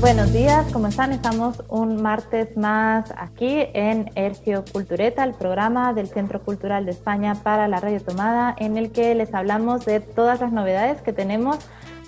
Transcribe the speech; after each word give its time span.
Buenos 0.00 0.32
días, 0.32 0.66
¿cómo 0.72 0.88
están? 0.88 1.12
Estamos 1.12 1.62
un 1.68 2.02
martes 2.02 2.56
más 2.56 3.12
aquí 3.16 3.66
en 3.72 4.10
Hercio 4.14 4.64
Cultureta, 4.70 5.24
el 5.24 5.32
programa 5.32 5.94
del 5.94 6.08
Centro 6.08 6.42
Cultural 6.42 6.84
de 6.84 6.90
España 6.90 7.34
para 7.34 7.66
la 7.66 7.80
Radio 7.80 8.02
Tomada, 8.02 8.54
en 8.58 8.76
el 8.76 8.92
que 8.92 9.14
les 9.14 9.32
hablamos 9.32 9.86
de 9.86 10.00
todas 10.00 10.40
las 10.40 10.52
novedades 10.52 11.00
que 11.00 11.14
tenemos 11.14 11.58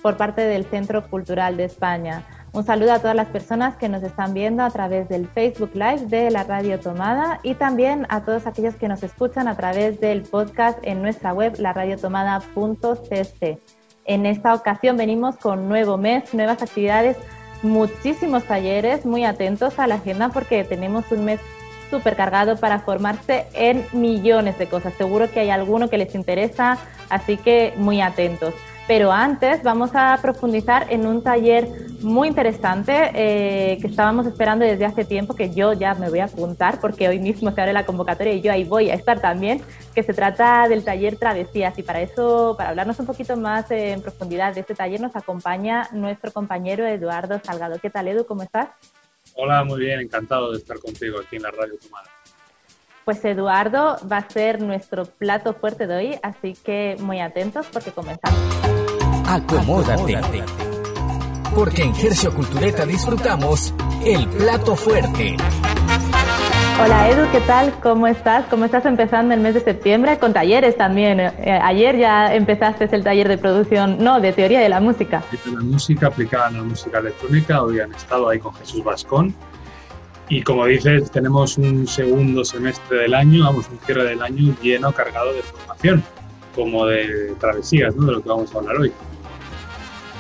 por 0.03 0.19
parte 0.19 0.43
del 0.43 0.67
Centro 0.67 1.09
Cultural 1.09 1.57
de 1.57 1.65
España. 1.65 2.27
Un 2.53 2.65
saludo 2.65 2.93
a 2.93 2.99
todas 2.99 3.17
las 3.17 3.29
personas 3.29 3.77
que 3.77 3.89
nos 3.89 4.03
están 4.03 4.35
viendo 4.35 4.63
a 4.63 4.71
través 4.71 5.09
del 5.09 5.27
Facebook 5.27 5.71
Live 5.75 6.07
de 6.07 6.31
la 6.31 6.45
Radio 6.45 6.79
Tomada 6.79 7.41
y 7.43 7.55
también 7.55 8.07
a 8.11 8.23
todos 8.23 8.47
aquellos 8.47 8.77
que 8.77 8.89
nos 8.89 9.03
escuchan 9.03 9.49
a 9.49 9.57
través 9.57 9.99
del 9.99 10.23
podcast 10.23 10.79
en 10.83 11.01
nuestra 11.01 11.33
web, 11.33 11.55
laradiotomada.cc. 11.59 13.59
En 14.05 14.27
esta 14.27 14.55
ocasión 14.55 14.97
venimos 14.97 15.37
con 15.37 15.69
nuevo 15.69 15.99
mes, 15.99 16.33
nuevas 16.33 16.63
actividades 16.63 17.17
muchísimos 17.63 18.45
talleres, 18.45 19.05
muy 19.05 19.25
atentos 19.25 19.79
a 19.79 19.87
la 19.87 19.97
agenda 19.97 20.29
porque 20.31 20.65
tenemos 20.65 21.11
un 21.11 21.25
mes 21.25 21.41
súper 21.91 22.17
cargado 22.17 22.57
para 22.57 22.81
formarse 22.81 23.47
en 23.55 23.85
millones 23.93 24.59
de 24.59 24.67
cosas. 24.67 24.95
Seguro 24.95 25.31
que 25.31 25.41
hay 25.41 25.51
alguno 25.51 25.89
que 25.89 25.99
les 25.99 26.15
interesa, 26.15 26.79
así 27.09 27.37
que 27.37 27.73
muy 27.77 28.01
atentos. 28.01 28.55
Pero 28.89 29.13
antes 29.13 29.63
vamos 29.63 29.91
a 29.93 30.19
profundizar 30.23 30.87
en 30.91 31.07
un 31.07 31.23
taller 31.23 31.69
muy 32.01 32.29
interesante 32.29 33.11
eh, 33.15 33.77
que 33.83 33.87
estábamos 33.87 34.27
esperando 34.27 34.65
desde 34.65 34.87
hace 34.87 35.05
tiempo, 35.05 35.37
que 35.37 35.53
yo 35.53 35.75
ya 35.75 35.93
me 35.93 36.09
voy 36.09 36.21
a 36.21 36.25
apuntar 36.25 36.81
porque 36.81 37.07
hoy 37.07 37.19
mismo 37.19 37.51
se 37.51 37.61
abre 37.61 37.75
la 37.75 37.85
convocatoria 37.85 38.33
y 38.33 38.41
yo 38.41 38.51
ahí 38.51 38.65
voy 38.65 38.89
a 38.89 38.95
estar 38.95 39.21
también, 39.21 39.61
que 39.95 40.03
se 40.03 40.15
trata 40.15 40.67
del 40.69 40.85
taller 40.85 41.17
Travesías. 41.17 41.79
Y 41.79 41.83
para 41.83 42.01
eso, 42.01 42.55
para 42.57 42.71
hablarnos 42.71 42.99
un 42.99 43.05
poquito 43.05 43.37
más 43.37 43.71
en 43.71 44.01
profundidad 44.01 44.55
de 44.55 44.61
este 44.61 44.75
taller, 44.75 45.03
nos 45.03 45.15
acompaña 45.15 45.87
nuestro 45.93 46.33
compañero 46.33 46.87
Eduardo 46.87 47.39
Salgado. 47.45 47.79
¿Qué 47.81 47.91
tal, 47.91 48.09
Edu? 48.09 48.25
¿Cómo 48.25 48.43
estás? 48.43 48.71
Hola, 49.35 49.65
muy 49.65 49.81
bien, 49.81 50.01
encantado 50.01 50.53
de 50.53 50.57
estar 50.57 50.79
contigo 50.79 51.19
aquí 51.21 51.37
en 51.37 51.43
la 51.43 51.51
Radio 51.51 51.75
Tomada. 51.79 52.09
Pues 53.05 53.25
Eduardo 53.25 53.99
va 54.11 54.19
a 54.19 54.29
ser 54.29 54.63
nuestro 54.63 55.05
plato 55.05 55.53
fuerte 55.53 55.87
de 55.87 55.97
hoy, 55.97 56.19
así 56.23 56.55
que 56.55 56.97
muy 57.01 57.21
atentos 57.21 57.67
porque 57.73 57.91
comenzamos. 57.91 58.78
Acomódate. 59.31 60.19
Porque 61.55 61.83
en 61.83 61.95
Gercio 61.95 62.33
Cultureta 62.33 62.87
disfrutamos 62.87 63.75
el 64.03 64.27
plato 64.27 64.75
fuerte. 64.75 65.37
Hola 66.83 67.11
Edu, 67.11 67.31
¿qué 67.31 67.41
tal? 67.41 67.75
¿Cómo 67.83 68.07
estás? 68.07 68.47
¿Cómo 68.47 68.65
estás 68.65 68.87
empezando 68.87 69.35
el 69.35 69.41
mes 69.41 69.53
de 69.53 69.61
septiembre? 69.61 70.19
Con 70.19 70.33
talleres 70.33 70.79
también. 70.79 71.21
Eh, 71.21 71.61
ayer 71.63 71.99
ya 71.99 72.35
empezaste 72.35 72.89
el 72.91 73.05
taller 73.05 73.29
de 73.29 73.37
producción, 73.37 74.03
no, 74.03 74.19
de 74.19 74.33
teoría 74.33 74.61
de 74.61 74.71
la 74.71 74.81
música. 74.81 75.23
De 75.45 75.53
la 75.53 75.61
música 75.61 76.07
aplicada 76.07 76.47
a 76.47 76.51
la 76.53 76.63
música 76.63 76.99
electrónica. 76.99 77.63
Hoy 77.63 77.81
han 77.81 77.93
estado 77.93 78.31
ahí 78.31 78.39
con 78.39 78.55
Jesús 78.55 78.83
Vascón 78.83 79.35
y 80.31 80.41
como 80.41 80.65
dices, 80.65 81.11
tenemos 81.11 81.59
un 81.59 81.87
segundo 81.87 82.47
semestre 82.47 83.01
del 83.01 83.13
año, 83.13 83.45
vamos, 83.45 83.69
un 83.71 83.79
cierre 83.81 84.05
del 84.05 84.23
año 84.23 84.55
lleno, 84.63 84.91
cargado 84.93 85.35
de 85.35 85.43
formación, 85.43 86.03
como 86.55 86.87
de 86.87 87.35
travesías, 87.39 87.95
¿no? 87.95 88.07
de 88.07 88.13
lo 88.13 88.23
que 88.23 88.29
vamos 88.31 88.55
a 88.55 88.59
hablar 88.59 88.77
hoy. 88.79 88.91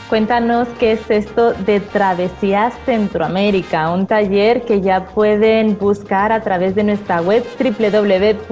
Cuéntanos 0.09 0.67
qué 0.81 0.93
es 0.93 1.11
esto 1.11 1.53
de 1.53 1.81
Travesías 1.81 2.73
Centroamérica, 2.87 3.91
un 3.91 4.07
taller 4.07 4.65
que 4.65 4.81
ya 4.81 5.05
pueden 5.05 5.77
buscar 5.79 6.33
a 6.33 6.43
través 6.43 6.75
de 6.75 6.83
nuestra 6.85 7.21
web 7.21 7.45
www.ccsb.org. 7.59 8.49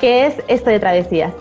¿Qué 0.00 0.26
es 0.26 0.34
esto 0.48 0.68
de 0.68 0.80
Travesías? 0.80 1.32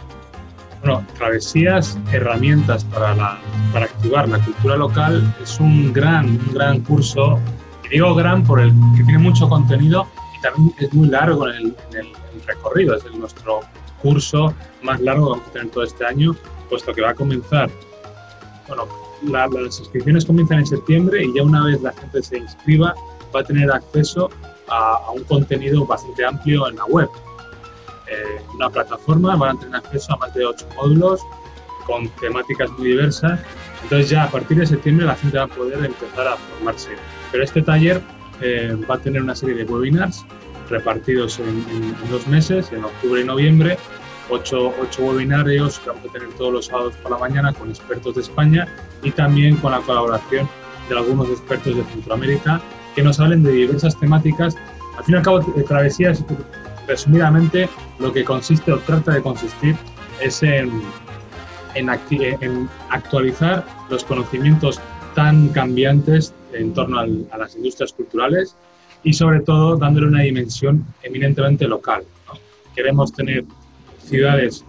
Bueno, 0.80 1.06
Travesías, 1.18 2.00
herramientas 2.14 2.86
para, 2.86 3.14
la, 3.14 3.38
para 3.74 3.86
activar 3.86 4.30
la 4.30 4.40
cultura 4.40 4.78
local, 4.78 5.36
es 5.44 5.60
un 5.60 5.92
gran, 5.92 6.28
un 6.28 6.54
gran 6.54 6.80
curso, 6.80 7.40
y 7.86 7.90
digo 7.90 8.16
gran 8.16 8.42
por 8.44 8.62
el 8.62 8.72
que 8.96 9.04
tiene 9.04 9.20
mucho 9.20 9.50
contenido 9.50 10.08
y 10.38 10.42
también 10.42 10.74
es 10.80 10.94
muy 10.94 11.10
largo 11.10 11.50
en 11.50 11.76
el, 11.94 12.14
recorrido, 12.48 12.96
es 12.96 13.04
nuestro 13.14 13.60
curso 14.02 14.54
más 14.82 15.00
largo 15.02 15.26
que 15.26 15.32
vamos 15.32 15.48
a 15.48 15.52
tener 15.52 15.70
todo 15.70 15.84
este 15.84 16.06
año, 16.06 16.36
puesto 16.72 16.92
que 16.92 17.02
va 17.02 17.12
a 17.12 17.14
comenzar, 17.14 17.70
bueno, 18.68 18.88
las 19.24 19.80
inscripciones 19.80 20.26
comienzan 20.26 20.60
en 20.60 20.66
septiembre 20.66 21.24
y 21.24 21.36
ya 21.36 21.44
una 21.44 21.66
vez 21.66 21.80
la 21.84 21.94
gente 21.94 22.24
se 22.24 22.40
inscriba 22.40 22.96
va 23.36 23.42
a 23.42 23.44
tener 23.44 23.72
acceso 23.72 24.32
a, 24.68 24.96
a 24.96 25.12
un 25.12 25.24
contenido 25.26 25.86
bastante 25.86 26.26
amplio 26.26 26.68
en 26.68 26.78
la 26.78 26.86
web 26.86 27.10
eh, 28.12 28.42
una 28.54 28.70
plataforma, 28.70 29.38
van 29.38 29.56
a 29.56 29.60
tener 29.60 29.76
acceso 29.78 30.14
a 30.14 30.18
más 30.18 30.34
de 30.34 30.46
ocho 30.46 30.68
módulos 30.76 31.22
con 31.86 32.10
temáticas 32.20 32.70
muy 32.72 32.90
diversas. 32.90 33.40
Entonces 33.84 34.10
ya 34.10 34.24
a 34.24 34.30
partir 34.30 34.58
de 34.58 34.66
septiembre 34.66 35.06
la 35.06 35.16
gente 35.16 35.38
va 35.38 35.46
a 35.46 35.48
poder 35.48 35.86
empezar 35.86 36.28
a 36.28 36.36
formarse. 36.36 36.90
Pero 37.32 37.44
este 37.44 37.62
taller 37.62 38.02
eh, 38.42 38.76
va 38.90 38.96
a 38.96 38.98
tener 38.98 39.22
una 39.22 39.34
serie 39.34 39.56
de 39.56 39.64
webinars 39.64 40.26
repartidos 40.70 41.40
en, 41.40 41.96
dos 42.10 42.28
meses, 42.28 42.72
en 42.74 42.84
octubre 42.84 43.22
y 43.22 43.24
noviembre, 43.24 43.78
ocho, 44.32 44.74
ocho, 44.82 45.04
webinarios 45.04 45.80
que 45.80 45.90
vamos 45.90 46.10
a 46.10 46.14
tener 46.14 46.30
todos 46.38 46.54
los 46.54 46.66
sábados 46.66 46.96
por 46.98 47.12
la 47.12 47.18
mañana 47.18 47.54
con 47.54 47.70
expertos 47.70 48.16
de 48.16 48.22
España 48.22 48.68
y 49.04 49.12
también 49.12 49.58
con 49.58 49.72
la 49.72 49.80
colaboración 49.82 50.48
de 50.90 50.98
algunos 50.98 51.30
expertos 51.30 51.76
de 51.76 51.84
Centroamérica 51.84 52.62
que 52.96 53.04
nos 53.04 53.20
hablen 53.20 53.44
de 53.44 53.52
diversas 53.52 53.98
temáticas. 54.00 54.56
Al 54.98 55.04
fin 55.04 55.16
y 55.16 55.18
al 55.18 55.24
cabo, 55.24 55.40
Travesías 55.68 56.24
resumidamente, 56.88 57.70
lo 58.00 58.12
que 58.12 58.24
consiste 58.24 58.72
o 58.72 58.80
trata 58.80 59.14
de 59.14 59.22
consistir 59.22 59.76
es 60.22 60.42
en, 60.44 60.82
en, 61.76 61.90
actualizar 62.90 63.66
los 63.90 64.04
conocimientos 64.04 64.80
tan 65.16 65.50
cambiantes 65.50 66.34
en 66.54 66.74
torno 66.74 67.00
a 67.00 67.38
las 67.38 67.56
industrias 67.56 67.94
culturales 67.94 68.56
y 69.04 69.14
sobre 69.14 69.42
todo 69.42 69.78
dándole 69.78 70.08
una 70.08 70.22
dimensión 70.22 70.86
eminentemente 71.04 71.68
local. 71.68 72.04
Queremos 72.76 73.12
tener 73.12 73.46
ciudades 74.12 74.64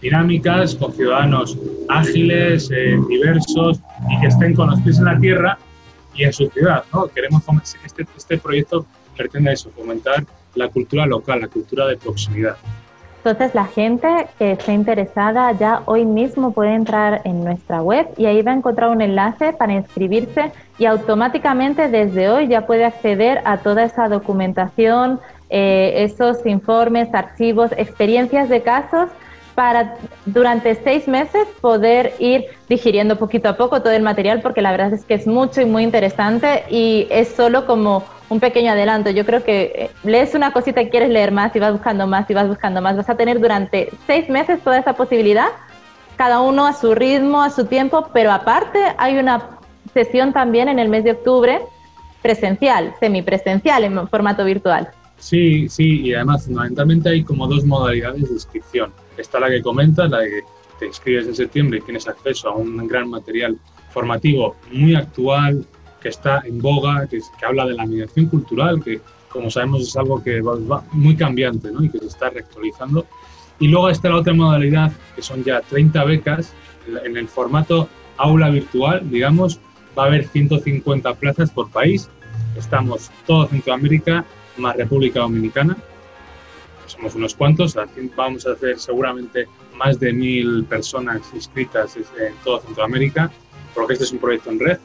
dinámicas, 0.00 0.74
con 0.74 0.92
ciudadanos 0.92 1.56
ágiles, 1.88 2.68
eh, 2.72 2.98
diversos 3.08 3.80
y 4.10 4.20
que 4.20 4.26
estén 4.26 4.54
con 4.54 4.70
los 4.70 4.80
pies 4.80 4.98
en 4.98 5.04
la 5.04 5.18
tierra 5.18 5.58
y 6.14 6.24
en 6.24 6.32
su 6.32 6.48
ciudad. 6.48 6.82
¿no? 6.92 7.06
Queremos 7.06 7.42
este, 7.84 8.04
este 8.16 8.38
proyecto 8.38 8.84
pretende 9.16 9.52
eso, 9.52 9.70
fomentar 9.70 10.24
la 10.54 10.68
cultura 10.68 11.06
local, 11.06 11.40
la 11.40 11.48
cultura 11.48 11.86
de 11.86 11.96
proximidad. 11.96 12.56
Entonces 13.24 13.54
la 13.54 13.66
gente 13.66 14.08
que 14.36 14.52
esté 14.52 14.72
interesada 14.72 15.52
ya 15.52 15.82
hoy 15.84 16.04
mismo 16.04 16.52
puede 16.52 16.74
entrar 16.74 17.20
en 17.24 17.44
nuestra 17.44 17.80
web 17.80 18.08
y 18.16 18.26
ahí 18.26 18.42
va 18.42 18.50
a 18.50 18.56
encontrar 18.56 18.90
un 18.90 19.00
enlace 19.00 19.52
para 19.52 19.74
inscribirse 19.74 20.50
y 20.76 20.86
automáticamente 20.86 21.88
desde 21.88 22.28
hoy 22.28 22.48
ya 22.48 22.66
puede 22.66 22.84
acceder 22.84 23.40
a 23.44 23.58
toda 23.58 23.84
esa 23.84 24.08
documentación, 24.08 25.20
eh, 25.54 26.04
esos 26.04 26.46
informes, 26.46 27.14
archivos, 27.14 27.72
experiencias 27.76 28.48
de 28.48 28.62
casos 28.62 29.10
para 29.54 29.96
durante 30.24 30.74
seis 30.76 31.06
meses 31.06 31.46
poder 31.60 32.14
ir 32.18 32.46
digiriendo 32.70 33.18
poquito 33.18 33.50
a 33.50 33.56
poco 33.58 33.82
todo 33.82 33.92
el 33.92 34.02
material 34.02 34.40
porque 34.40 34.62
la 34.62 34.70
verdad 34.70 34.94
es 34.94 35.04
que 35.04 35.12
es 35.12 35.26
mucho 35.26 35.60
y 35.60 35.66
muy 35.66 35.82
interesante 35.82 36.64
y 36.70 37.06
es 37.10 37.28
solo 37.28 37.66
como 37.66 38.02
un 38.30 38.40
pequeño 38.40 38.72
adelanto. 38.72 39.10
Yo 39.10 39.26
creo 39.26 39.44
que 39.44 39.72
eh, 39.74 39.90
lees 40.04 40.34
una 40.34 40.54
cosita 40.54 40.80
y 40.80 40.88
quieres 40.88 41.10
leer 41.10 41.32
más 41.32 41.54
y 41.54 41.58
vas 41.58 41.72
buscando 41.72 42.06
más 42.06 42.30
y 42.30 42.34
vas 42.34 42.48
buscando 42.48 42.80
más. 42.80 42.96
Vas 42.96 43.10
a 43.10 43.16
tener 43.16 43.38
durante 43.38 43.90
seis 44.06 44.30
meses 44.30 44.58
toda 44.62 44.78
esa 44.78 44.94
posibilidad, 44.94 45.48
cada 46.16 46.40
uno 46.40 46.66
a 46.66 46.72
su 46.72 46.94
ritmo, 46.94 47.42
a 47.42 47.50
su 47.50 47.66
tiempo, 47.66 48.08
pero 48.14 48.32
aparte 48.32 48.78
hay 48.96 49.18
una 49.18 49.50
sesión 49.92 50.32
también 50.32 50.70
en 50.70 50.78
el 50.78 50.88
mes 50.88 51.04
de 51.04 51.10
octubre 51.10 51.60
presencial, 52.22 52.94
semipresencial 53.00 53.84
en 53.84 54.08
formato 54.08 54.46
virtual. 54.46 54.88
Sí, 55.22 55.68
sí, 55.68 56.00
y 56.00 56.14
además 56.14 56.46
fundamentalmente 56.46 57.08
hay 57.08 57.22
como 57.22 57.46
dos 57.46 57.64
modalidades 57.64 58.24
de 58.24 58.34
inscripción. 58.34 58.92
Está 59.16 59.38
la 59.38 59.48
que 59.48 59.62
comentas, 59.62 60.10
la 60.10 60.18
que 60.18 60.40
te 60.80 60.86
inscribes 60.88 61.28
en 61.28 61.36
septiembre 61.36 61.78
y 61.78 61.82
tienes 61.82 62.08
acceso 62.08 62.48
a 62.48 62.56
un 62.56 62.88
gran 62.88 63.08
material 63.08 63.56
formativo 63.92 64.56
muy 64.72 64.96
actual, 64.96 65.64
que 66.00 66.08
está 66.08 66.42
en 66.44 66.60
boga, 66.60 67.06
que, 67.06 67.20
habla 67.46 67.66
de 67.66 67.74
la 67.74 67.86
migración 67.86 68.26
cultural, 68.26 68.82
que 68.82 69.00
como 69.28 69.48
sabemos 69.48 69.82
es 69.82 69.96
algo 69.96 70.20
que 70.20 70.40
va, 70.40 70.82
muy 70.90 71.14
cambiante 71.14 71.70
¿no? 71.70 71.84
y 71.84 71.88
que 71.88 72.00
se 72.00 72.06
está 72.06 72.30
reactualizando. 72.30 73.06
Y 73.60 73.68
luego 73.68 73.90
está 73.90 74.08
la 74.08 74.16
otra 74.16 74.34
modalidad, 74.34 74.90
que 75.14 75.22
son 75.22 75.44
ya 75.44 75.60
30 75.60 76.02
becas 76.04 76.52
en 77.04 77.16
el 77.16 77.28
formato 77.28 77.88
aula 78.16 78.50
virtual, 78.50 79.08
digamos, 79.08 79.60
va 79.96 80.02
a 80.02 80.06
haber 80.06 80.26
150 80.26 81.14
plazas 81.14 81.52
por 81.52 81.70
país 81.70 82.10
estamos 82.56 83.10
todo 83.26 83.46
Centroamérica 83.46 84.24
más 84.56 84.76
República 84.76 85.20
Dominicana. 85.20 85.76
Somos 86.86 87.14
unos 87.14 87.34
cuantos, 87.34 87.76
vamos 88.16 88.46
a 88.46 88.52
hacer 88.52 88.78
seguramente 88.78 89.46
más 89.76 89.98
de 89.98 90.12
mil 90.12 90.64
personas 90.64 91.22
inscritas 91.34 91.96
en 91.96 92.34
todo 92.44 92.60
Centroamérica, 92.60 93.30
porque 93.74 93.94
este 93.94 94.04
es 94.04 94.12
un 94.12 94.18
proyecto 94.18 94.50
en 94.50 94.60
red 94.60 94.78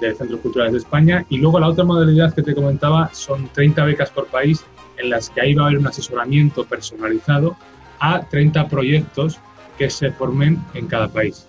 de 0.00 0.14
Centros 0.14 0.40
Culturales 0.40 0.72
de 0.72 0.78
España. 0.78 1.24
Y 1.30 1.38
luego 1.38 1.58
la 1.58 1.68
otra 1.68 1.84
modalidad 1.84 2.34
que 2.34 2.42
te 2.42 2.54
comentaba 2.54 3.10
son 3.14 3.48
30 3.48 3.84
becas 3.84 4.10
por 4.10 4.26
país, 4.26 4.64
en 4.98 5.10
las 5.10 5.30
que 5.30 5.40
ahí 5.40 5.54
va 5.54 5.64
a 5.64 5.66
haber 5.66 5.78
un 5.78 5.86
asesoramiento 5.86 6.64
personalizado 6.64 7.56
a 7.98 8.20
30 8.28 8.68
proyectos 8.68 9.38
que 9.78 9.90
se 9.90 10.10
formen 10.10 10.58
en 10.74 10.86
cada 10.86 11.08
país. 11.08 11.46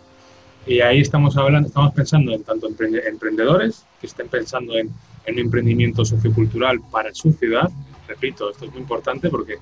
Y 0.65 0.81
ahí 0.81 0.99
estamos 0.99 1.37
hablando, 1.37 1.67
estamos 1.67 1.93
pensando 1.93 2.33
en 2.33 2.43
tanto 2.43 2.67
emprendedores 2.67 3.85
que 4.01 4.07
estén 4.07 4.27
pensando 4.27 4.77
en, 4.77 4.91
en 5.27 5.37
emprendimiento 5.37 6.03
sociocultural 6.03 6.81
para 6.89 7.13
su 7.13 7.31
ciudad. 7.33 7.69
Repito, 8.07 8.49
esto 8.49 8.65
es 8.65 8.71
muy 8.71 8.81
importante 8.81 9.29
porque 9.29 9.57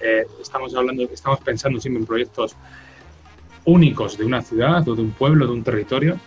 eh, 0.00 0.26
estamos 0.40 0.74
hablando, 0.74 1.02
estamos 1.02 1.40
pensando 1.40 1.80
siempre 1.80 2.00
en 2.00 2.06
proyectos 2.06 2.56
únicos 3.64 4.16
de 4.16 4.24
una 4.24 4.40
ciudad 4.40 4.88
o 4.88 4.94
de 4.94 5.02
un 5.02 5.10
pueblo, 5.10 5.46
de 5.46 5.52
un 5.52 5.62
territorio, 5.62 6.18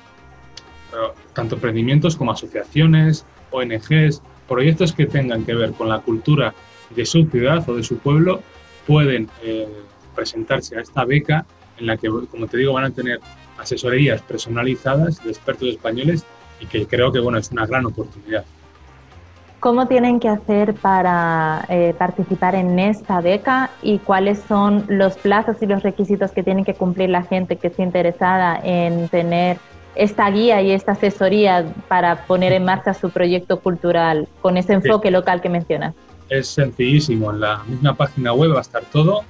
tanto 1.34 1.56
emprendimientos 1.56 2.16
como 2.16 2.32
asociaciones, 2.32 3.26
ONGs, 3.52 4.22
proyectos 4.48 4.94
que 4.94 5.06
tengan 5.06 5.46
que 5.46 5.56
ver 5.56 5.72
con 5.72 5.90
la 5.90 6.00
cultura 6.00 6.54
de 6.94 7.06
su 7.06 7.26
ciudad 7.26 7.68
o 7.70 7.76
de 7.76 7.84
su 7.84 7.98
pueblo 7.98 8.42
pueden 8.86 9.30
eh, 9.42 9.68
presentarse 10.14 10.78
a 10.78 10.82
esta 10.82 11.06
beca 11.06 11.46
en 11.78 11.88
la 11.88 11.98
que, 11.98 12.10
como 12.10 12.48
te 12.48 12.58
digo, 12.58 12.74
van 12.74 12.84
a 12.84 12.92
tener 12.92 13.20
asesorías 13.58 14.22
personalizadas 14.22 15.24
de 15.24 15.32
expertos 15.32 15.70
españoles 15.70 16.26
y 16.60 16.66
que 16.66 16.86
creo 16.86 17.12
que 17.12 17.20
bueno, 17.20 17.38
es 17.38 17.50
una 17.52 17.66
gran 17.66 17.86
oportunidad. 17.86 18.46
¿Cómo 19.62 19.88
tienen 19.88 20.20
que 20.20 20.28
hacer 20.28 20.74
para 20.74 21.64
eh, 21.70 21.94
participar 21.96 22.56
en 22.56 22.80
esta 22.80 23.22
beca 23.22 23.70
y 23.84 24.00
cuáles 24.00 24.40
son 24.48 24.86
los 24.88 25.14
plazos 25.18 25.58
y 25.62 25.68
los 25.68 25.84
requisitos 25.84 26.32
que 26.32 26.42
tienen 26.42 26.66
que 26.66 26.74
cumplir 26.74 27.12
la 27.12 27.22
gente 27.22 27.58
que 27.58 27.68
esté 27.68 27.84
interesada 27.84 28.60
en 28.64 29.08
tener 29.10 29.60
esta 29.94 30.28
guía 30.32 30.64
y 30.64 30.72
esta 30.72 30.94
asesoría 30.94 31.72
para 31.88 32.26
poner 32.26 32.54
en 32.54 32.66
marcha 32.66 32.96
su 32.96 33.12
proyecto 33.12 33.60
cultural 33.60 34.28
con 34.42 34.58
ese 34.58 34.74
enfoque 34.74 35.12
local 35.12 35.42
que 35.42 35.50
mencionas? 35.50 35.94
Es 36.28 36.48
sencillísimo, 36.48 37.30
en 37.30 37.42
la 37.42 37.62
misma 37.68 37.94
página 37.94 38.34
web 38.34 38.56
va 38.56 38.58
a 38.58 38.62
estar 38.62 38.82
todo, 38.92 39.22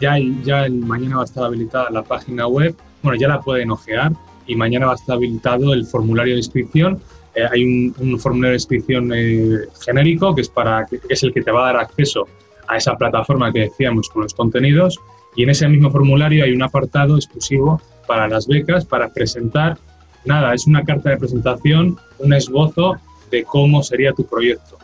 ya, 0.00 0.16
ya 0.44 0.66
mañana 0.70 1.16
va 1.16 1.22
a 1.22 1.24
estar 1.26 1.44
habilitada 1.44 1.90
la 1.90 2.02
página 2.02 2.46
web, 2.46 2.74
bueno, 3.02 3.18
ya 3.20 3.28
la 3.28 3.42
pueden 3.42 3.70
ojear 3.70 4.12
y 4.46 4.56
mañana 4.56 4.86
va 4.86 4.92
a 4.92 4.94
estar 4.94 5.16
habilitado 5.16 5.74
el 5.74 5.84
formulario 5.84 6.32
de 6.32 6.38
inscripción. 6.38 7.02
Eh, 7.34 7.44
hay 7.50 7.64
un, 7.64 8.18
formulario 8.18 8.52
de 8.52 8.56
inscripción 8.56 9.12
eh, 9.14 9.60
genérico 9.84 10.34
que 10.34 10.42
es, 10.42 10.48
para, 10.48 10.86
que 10.86 11.00
es 11.08 11.22
el 11.22 11.32
que 11.32 11.42
te 11.42 11.50
va 11.50 11.68
a 11.68 11.72
dar 11.72 11.82
acceso 11.82 12.26
a 12.66 12.76
esa 12.76 12.96
plataforma 12.96 13.52
que 13.52 13.60
decíamos 13.60 14.08
con 14.08 14.22
los 14.22 14.34
contenidos. 14.34 14.98
Y 15.36 15.44
en 15.44 15.50
ese 15.50 15.68
mismo 15.68 15.90
formulario 15.90 16.44
hay 16.44 16.52
un 16.52 16.62
apartado 16.62 17.16
exclusivo 17.16 17.80
para 18.06 18.28
las 18.28 18.46
becas, 18.46 18.84
para 18.84 19.12
presentar, 19.12 19.78
nada, 20.24 20.54
es 20.54 20.66
una 20.66 20.82
carta 20.82 21.10
de 21.10 21.16
presentación, 21.16 21.96
un 22.18 22.32
esbozo 22.32 22.96
de 23.30 23.44
cómo 23.44 23.82
sería 23.82 24.12
tu 24.12 24.24
proyecto. 24.24 24.78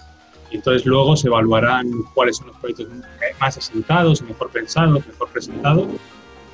Y 0.51 0.57
entonces 0.57 0.87
luego 0.87 1.17
se 1.17 1.29
evaluarán 1.29 1.91
cuáles 2.15 2.37
son 2.37 2.49
los 2.49 2.57
proyectos 2.59 2.89
más 3.41 3.57
asentados, 3.57 4.23
mejor 4.23 4.51
pensados, 4.51 5.07
mejor 5.07 5.29
presentados. 5.31 5.89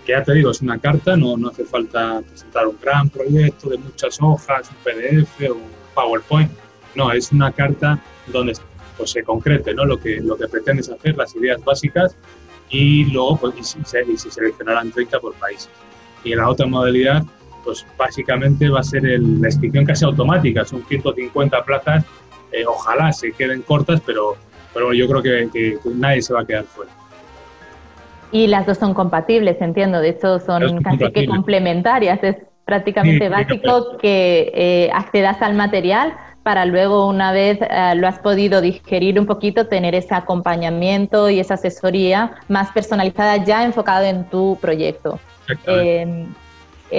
Que 0.06 0.12
ya 0.12 0.22
te 0.22 0.32
digo, 0.32 0.50
es 0.50 0.62
una 0.62 0.78
carta, 0.78 1.16
no, 1.16 1.36
no 1.36 1.48
hace 1.48 1.64
falta 1.64 2.22
presentar 2.26 2.66
un 2.66 2.78
gran 2.80 3.10
proyecto 3.10 3.68
de 3.68 3.78
muchas 3.78 4.18
hojas, 4.22 4.70
un 4.70 4.76
PDF 4.82 5.50
o 5.50 5.54
un 5.54 5.79
PowerPoint. 6.00 6.50
No, 6.94 7.12
es 7.12 7.30
una 7.32 7.52
carta 7.52 7.98
donde 8.28 8.56
pues, 8.96 9.10
se 9.10 9.22
concrete 9.22 9.74
¿no? 9.74 9.84
lo, 9.84 9.98
que, 9.98 10.20
lo 10.20 10.36
que 10.36 10.48
pretendes 10.48 10.88
hacer, 10.88 11.16
las 11.16 11.34
ideas 11.36 11.62
básicas, 11.64 12.16
y 12.68 13.04
luego 13.06 13.36
pues, 13.36 13.54
y 13.58 13.84
se, 13.84 14.02
y 14.02 14.16
se 14.16 14.30
seleccionarán 14.30 14.90
30 14.90 15.20
por 15.20 15.34
país. 15.34 15.68
Y 16.24 16.32
en 16.32 16.38
la 16.38 16.48
otra 16.48 16.66
modalidad, 16.66 17.22
pues 17.64 17.86
básicamente 17.96 18.68
va 18.68 18.80
a 18.80 18.82
ser 18.82 19.02
la 19.02 19.48
inscripción 19.48 19.84
casi 19.84 20.04
automática, 20.04 20.64
son 20.64 20.84
150 20.84 21.64
plazas, 21.64 22.04
eh, 22.52 22.64
ojalá 22.66 23.12
se 23.12 23.32
queden 23.32 23.62
cortas, 23.62 24.00
pero, 24.04 24.36
pero 24.74 24.92
yo 24.92 25.08
creo 25.08 25.22
que, 25.22 25.48
que 25.52 25.78
nadie 25.94 26.22
se 26.22 26.32
va 26.32 26.40
a 26.40 26.44
quedar 26.44 26.64
fuera. 26.64 26.90
Y 28.32 28.46
las 28.46 28.66
dos 28.66 28.78
son 28.78 28.94
compatibles, 28.94 29.60
entiendo. 29.60 30.00
De 30.00 30.10
hecho, 30.10 30.38
son 30.38 30.82
casi 30.82 31.10
que 31.10 31.26
complementarias. 31.26 32.22
Es 32.22 32.36
prácticamente 32.70 33.28
básico 33.28 33.98
que 33.98 34.52
eh, 34.54 34.90
accedas 34.94 35.42
al 35.42 35.54
material 35.54 36.14
para 36.44 36.64
luego, 36.64 37.08
una 37.08 37.32
vez 37.32 37.58
eh, 37.60 37.94
lo 37.96 38.06
has 38.06 38.20
podido 38.20 38.60
digerir 38.60 39.18
un 39.18 39.26
poquito, 39.26 39.66
tener 39.66 39.96
ese 39.96 40.14
acompañamiento 40.14 41.28
y 41.28 41.40
esa 41.40 41.54
asesoría 41.54 42.30
más 42.48 42.70
personalizada 42.70 43.44
ya 43.44 43.64
enfocado 43.64 44.04
en 44.04 44.24
tu 44.24 44.56
proyecto. 44.60 45.18
Eh, 45.66 46.26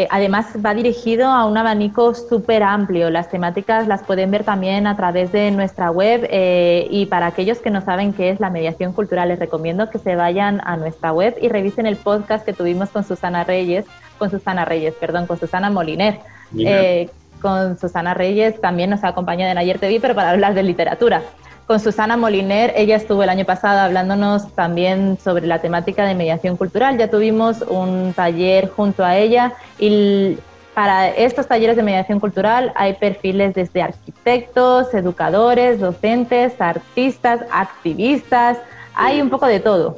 además, 0.10 0.48
va 0.66 0.74
dirigido 0.74 1.28
a 1.28 1.46
un 1.46 1.58
abanico 1.58 2.14
súper 2.14 2.64
amplio. 2.64 3.10
Las 3.10 3.30
temáticas 3.30 3.88
las 3.88 4.04
pueden 4.04 4.32
ver 4.32 4.44
también 4.44 4.88
a 4.88 4.96
través 4.96 5.32
de 5.32 5.52
nuestra 5.52 5.92
web 5.92 6.28
eh, 6.30 6.88
y 6.90 7.06
para 7.08 7.28
aquellos 7.28 7.60
que 7.60 7.70
no 7.70 7.82
saben 7.82 8.14
qué 8.14 8.30
es 8.30 8.40
la 8.40 8.50
mediación 8.50 8.94
cultural, 8.94 9.30
les 9.30 9.40
recomiendo 9.40 9.90
que 9.90 10.00
se 10.00 10.16
vayan 10.16 10.62
a 10.64 10.78
nuestra 10.78 11.12
web 11.12 11.36
y 11.42 11.50
revisen 11.50 11.86
el 11.86 11.98
podcast 11.98 12.46
que 12.46 12.54
tuvimos 12.54 12.90
con 12.90 13.04
Susana 13.04 13.44
Reyes, 13.44 13.86
con 14.18 14.30
Susana 14.30 14.66
Reyes, 14.66 14.94
perdón, 15.00 15.28
con 15.28 15.40
Susana 15.40 15.70
Moliner. 15.70 16.20
Eh, 16.58 17.10
con 17.42 17.78
Susana 17.80 18.14
Reyes 18.14 18.62
también 18.62 18.92
nos 18.92 19.04
ha 19.04 19.10
acompañado 19.10 19.52
en 19.52 19.58
Ayer 19.58 19.80
Te 19.80 19.88
Vi, 19.88 20.00
pero 20.00 20.14
para 20.14 20.30
hablar 20.30 20.54
de 20.54 20.64
literatura 20.64 21.24
con 21.72 21.80
Susana 21.80 22.18
Moliner. 22.18 22.74
Ella 22.76 22.98
estuvo 22.98 23.24
el 23.24 23.30
año 23.30 23.46
pasado 23.46 23.80
hablándonos 23.80 24.54
también 24.56 25.18
sobre 25.24 25.48
la 25.48 25.62
temática 25.62 26.06
de 26.06 26.16
mediación 26.16 26.58
cultural. 26.58 26.98
Ya 26.98 27.10
tuvimos 27.10 27.62
un 27.62 28.12
taller 28.14 28.68
junto 28.68 29.06
a 29.06 29.18
ella 29.18 29.54
y 29.80 30.36
para 30.74 31.08
estos 31.08 31.48
talleres 31.48 31.78
de 31.78 31.84
mediación 31.84 32.20
cultural 32.20 32.74
hay 32.76 32.96
perfiles 32.96 33.54
desde 33.54 33.82
arquitectos, 33.82 34.94
educadores, 34.94 35.80
docentes, 35.80 36.60
artistas, 36.60 37.40
activistas, 37.50 38.58
hay 38.94 39.22
un 39.22 39.30
poco 39.30 39.46
de 39.46 39.62
todo. 39.62 39.98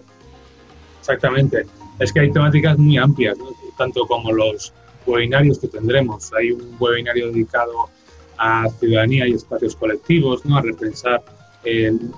Exactamente. 0.99 1.65
Es 1.97 2.13
que 2.13 2.19
hay 2.19 2.31
temáticas 2.31 2.77
muy 2.77 2.99
amplias, 2.99 3.35
tanto 3.79 4.05
como 4.05 4.31
los 4.31 4.71
webinarios 5.07 5.57
que 5.57 5.69
tendremos. 5.69 6.31
Hay 6.33 6.51
un 6.51 6.77
webinario 6.79 7.31
dedicado 7.31 7.89
a 8.37 8.69
ciudadanía 8.79 9.27
y 9.27 9.31
espacios 9.31 9.75
colectivos, 9.75 10.45
¿no? 10.45 10.57
a 10.57 10.61
repensar 10.61 11.23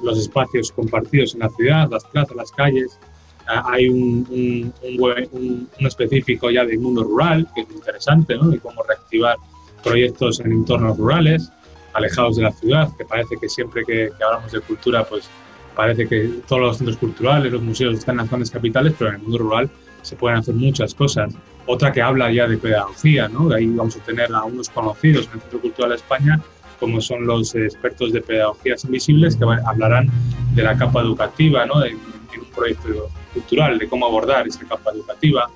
los 0.02 0.18
espacios 0.18 0.72
compartidos 0.72 1.34
en 1.34 1.42
la 1.42 1.50
ciudad, 1.50 1.90
las 1.90 2.04
plazas, 2.06 2.36
las 2.36 2.52
calles. 2.52 3.00
Ah, 3.48 3.64
hay 3.74 3.88
un, 3.88 4.74
un, 4.82 5.70
específico 5.86 6.50
ya 6.50 6.66
del 6.66 6.80
mundo 6.80 7.04
rural, 7.04 7.48
que 7.54 7.62
es 7.62 7.68
interesante, 7.70 8.36
¿no? 8.36 8.54
Y 8.54 8.58
cómo 8.58 8.82
reactivar 8.84 9.38
proyectos 9.84 10.40
en 10.40 10.52
entornos 10.52 10.98
rurales, 10.98 11.52
alejados 11.94 12.38
de 12.38 12.44
la 12.44 12.52
ciudad, 12.52 12.90
que 12.98 13.06
parece 13.06 13.38
que 13.40 13.48
siempre 13.48 13.84
que, 13.86 14.10
hablamos 14.26 14.52
de 14.52 14.62
cultura, 14.62 15.04
pues 15.04 15.30
parece 15.76 16.08
que 16.08 16.40
todos 16.48 16.62
los 16.62 16.78
centros 16.78 16.98
culturales, 16.98 17.52
los 17.52 17.62
museos 17.62 18.00
están 18.00 18.14
en 18.14 18.18
las 18.18 18.30
grandes 18.30 18.50
capitales, 18.50 18.94
pero 18.98 19.12
en 19.12 19.18
el 19.18 19.22
mundo 19.22 19.38
rural 19.38 19.70
se 20.02 20.16
pueden 20.16 20.40
hacer 20.40 20.56
muchas 20.56 20.96
cosas. 20.96 21.34
Otra 21.68 21.92
que 21.92 22.02
habla 22.02 22.32
ya 22.32 22.48
de 22.48 22.58
pedagogía, 22.58 23.28
¿no? 23.28 23.52
Ahí 23.54 23.68
vamos 23.68 23.96
a 23.96 24.00
tener 24.00 24.34
a 24.34 24.44
unos 24.44 24.70
conocidos 24.70 25.28
en 25.28 25.34
el 25.34 25.42
Centro 25.42 25.62
Cultural 25.62 25.90
de 25.92 25.96
España 25.98 26.42
como 26.80 27.02
son 27.02 27.26
los 27.26 27.56
expertos 27.56 28.12
de 28.12 28.22
pedagogías 28.22 28.84
invisibles, 28.86 29.36
que 29.36 29.46
hablarán 29.66 30.10
de 30.54 30.64
la 30.64 30.78
capa 30.78 31.02
educativa, 31.02 31.66
¿no? 31.66 31.84
en, 31.84 31.96
un 31.96 32.52
proyecto 32.54 33.10
cultural, 33.34 33.80
de 33.80 33.88
cómo 33.88 34.06
abordar 34.06 34.46
esa 34.46 34.66
capa 34.66 34.92
educativa. 34.92 35.50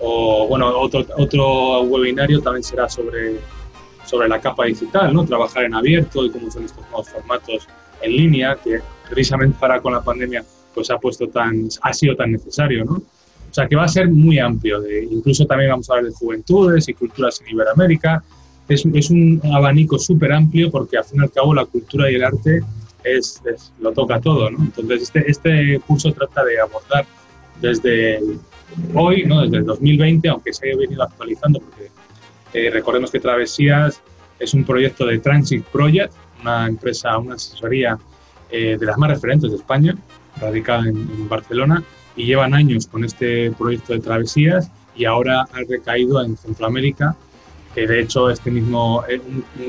O, 0.00 0.48
bueno, 0.48 0.76
otro, 0.76 1.06
otro 1.16 1.82
webinario 1.82 2.40
también 2.40 2.64
será 2.64 2.88
sobre, 2.88 3.38
sobre 4.04 4.28
la 4.28 4.40
capa 4.40 4.64
digital, 4.64 5.14
¿no? 5.14 5.24
Trabajar 5.24 5.64
en 5.64 5.74
abierto 5.74 6.24
y 6.24 6.30
cómo 6.30 6.50
son 6.50 6.64
estos 6.64 6.84
nuevos 6.88 7.08
formatos 7.08 7.68
en 8.02 8.10
línea, 8.10 8.56
que 8.56 8.80
precisamente 9.08 9.56
para 9.58 9.80
con 9.80 9.92
la 9.92 10.02
pandemia 10.02 10.44
pues 10.74 10.90
ha, 10.90 10.98
puesto 10.98 11.28
tan, 11.28 11.68
ha 11.82 11.92
sido 11.92 12.16
tan 12.16 12.32
necesario, 12.32 12.84
¿no? 12.84 12.94
O 12.94 13.54
sea, 13.54 13.68
que 13.68 13.76
va 13.76 13.84
a 13.84 13.88
ser 13.88 14.08
muy 14.08 14.40
amplio. 14.40 14.80
De, 14.80 15.04
incluso 15.04 15.46
también 15.46 15.70
vamos 15.70 15.88
a 15.88 15.94
hablar 15.94 16.10
de 16.10 16.16
juventudes 16.16 16.88
y 16.88 16.94
culturas 16.94 17.40
en 17.40 17.50
Iberoamérica, 17.50 18.24
es, 18.68 18.84
es 18.92 19.10
un 19.10 19.40
abanico 19.52 19.98
súper 19.98 20.32
amplio 20.32 20.70
porque 20.70 20.96
al 20.96 21.04
fin 21.04 21.20
y 21.20 21.24
al 21.24 21.30
cabo 21.30 21.54
la 21.54 21.64
cultura 21.66 22.10
y 22.10 22.14
el 22.14 22.24
arte 22.24 22.62
es, 23.04 23.42
lo 23.80 23.92
toca 23.92 24.20
todo. 24.20 24.50
¿no? 24.50 24.58
Entonces 24.64 25.02
este, 25.02 25.30
este 25.30 25.80
curso 25.86 26.12
trata 26.12 26.44
de 26.44 26.60
abordar 26.60 27.06
desde 27.60 28.20
hoy, 28.94 29.24
¿no? 29.24 29.42
desde 29.42 29.58
el 29.58 29.66
2020, 29.66 30.28
aunque 30.28 30.52
se 30.52 30.68
haya 30.68 30.78
venido 30.78 31.02
actualizando 31.02 31.60
porque 31.60 31.90
eh, 32.54 32.70
recordemos 32.70 33.10
que 33.10 33.20
Travesías 33.20 34.00
es 34.38 34.54
un 34.54 34.64
proyecto 34.64 35.06
de 35.06 35.18
Transit 35.18 35.64
Project, 35.66 36.12
una 36.40 36.66
empresa, 36.66 37.16
una 37.18 37.34
asesoría 37.34 37.98
eh, 38.50 38.76
de 38.78 38.86
las 38.86 38.98
más 38.98 39.10
referentes 39.10 39.50
de 39.50 39.56
España, 39.56 39.96
radicada 40.40 40.88
en, 40.88 40.96
en, 40.96 41.28
Barcelona, 41.28 41.82
y 42.16 42.26
llevan 42.26 42.54
años 42.54 42.86
con 42.86 43.04
este 43.04 43.50
proyecto 43.52 43.92
de 43.92 44.00
travesías 44.00 44.70
y 44.96 45.04
ahora 45.04 45.42
ha 45.52 45.60
recaído 45.68 46.22
en 46.22 46.36
Centroamérica 46.36 47.16
que 47.74 47.86
de 47.86 48.00
hecho 48.00 48.30
este 48.30 48.50
mismo, 48.50 49.04
eh, 49.08 49.20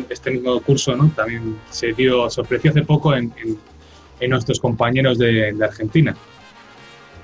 este 0.09 0.31
mismo 0.31 0.59
curso 0.61 0.95
¿no? 0.95 1.09
también 1.15 1.57
se, 1.69 1.93
dio, 1.93 2.29
se 2.29 2.41
ofreció 2.41 2.71
hace 2.71 2.83
poco 2.83 3.15
en, 3.15 3.33
en, 4.19 4.29
nuestros 4.29 4.59
compañeros 4.59 5.17
de, 5.17 5.53
de, 5.53 5.65
Argentina. 5.65 6.15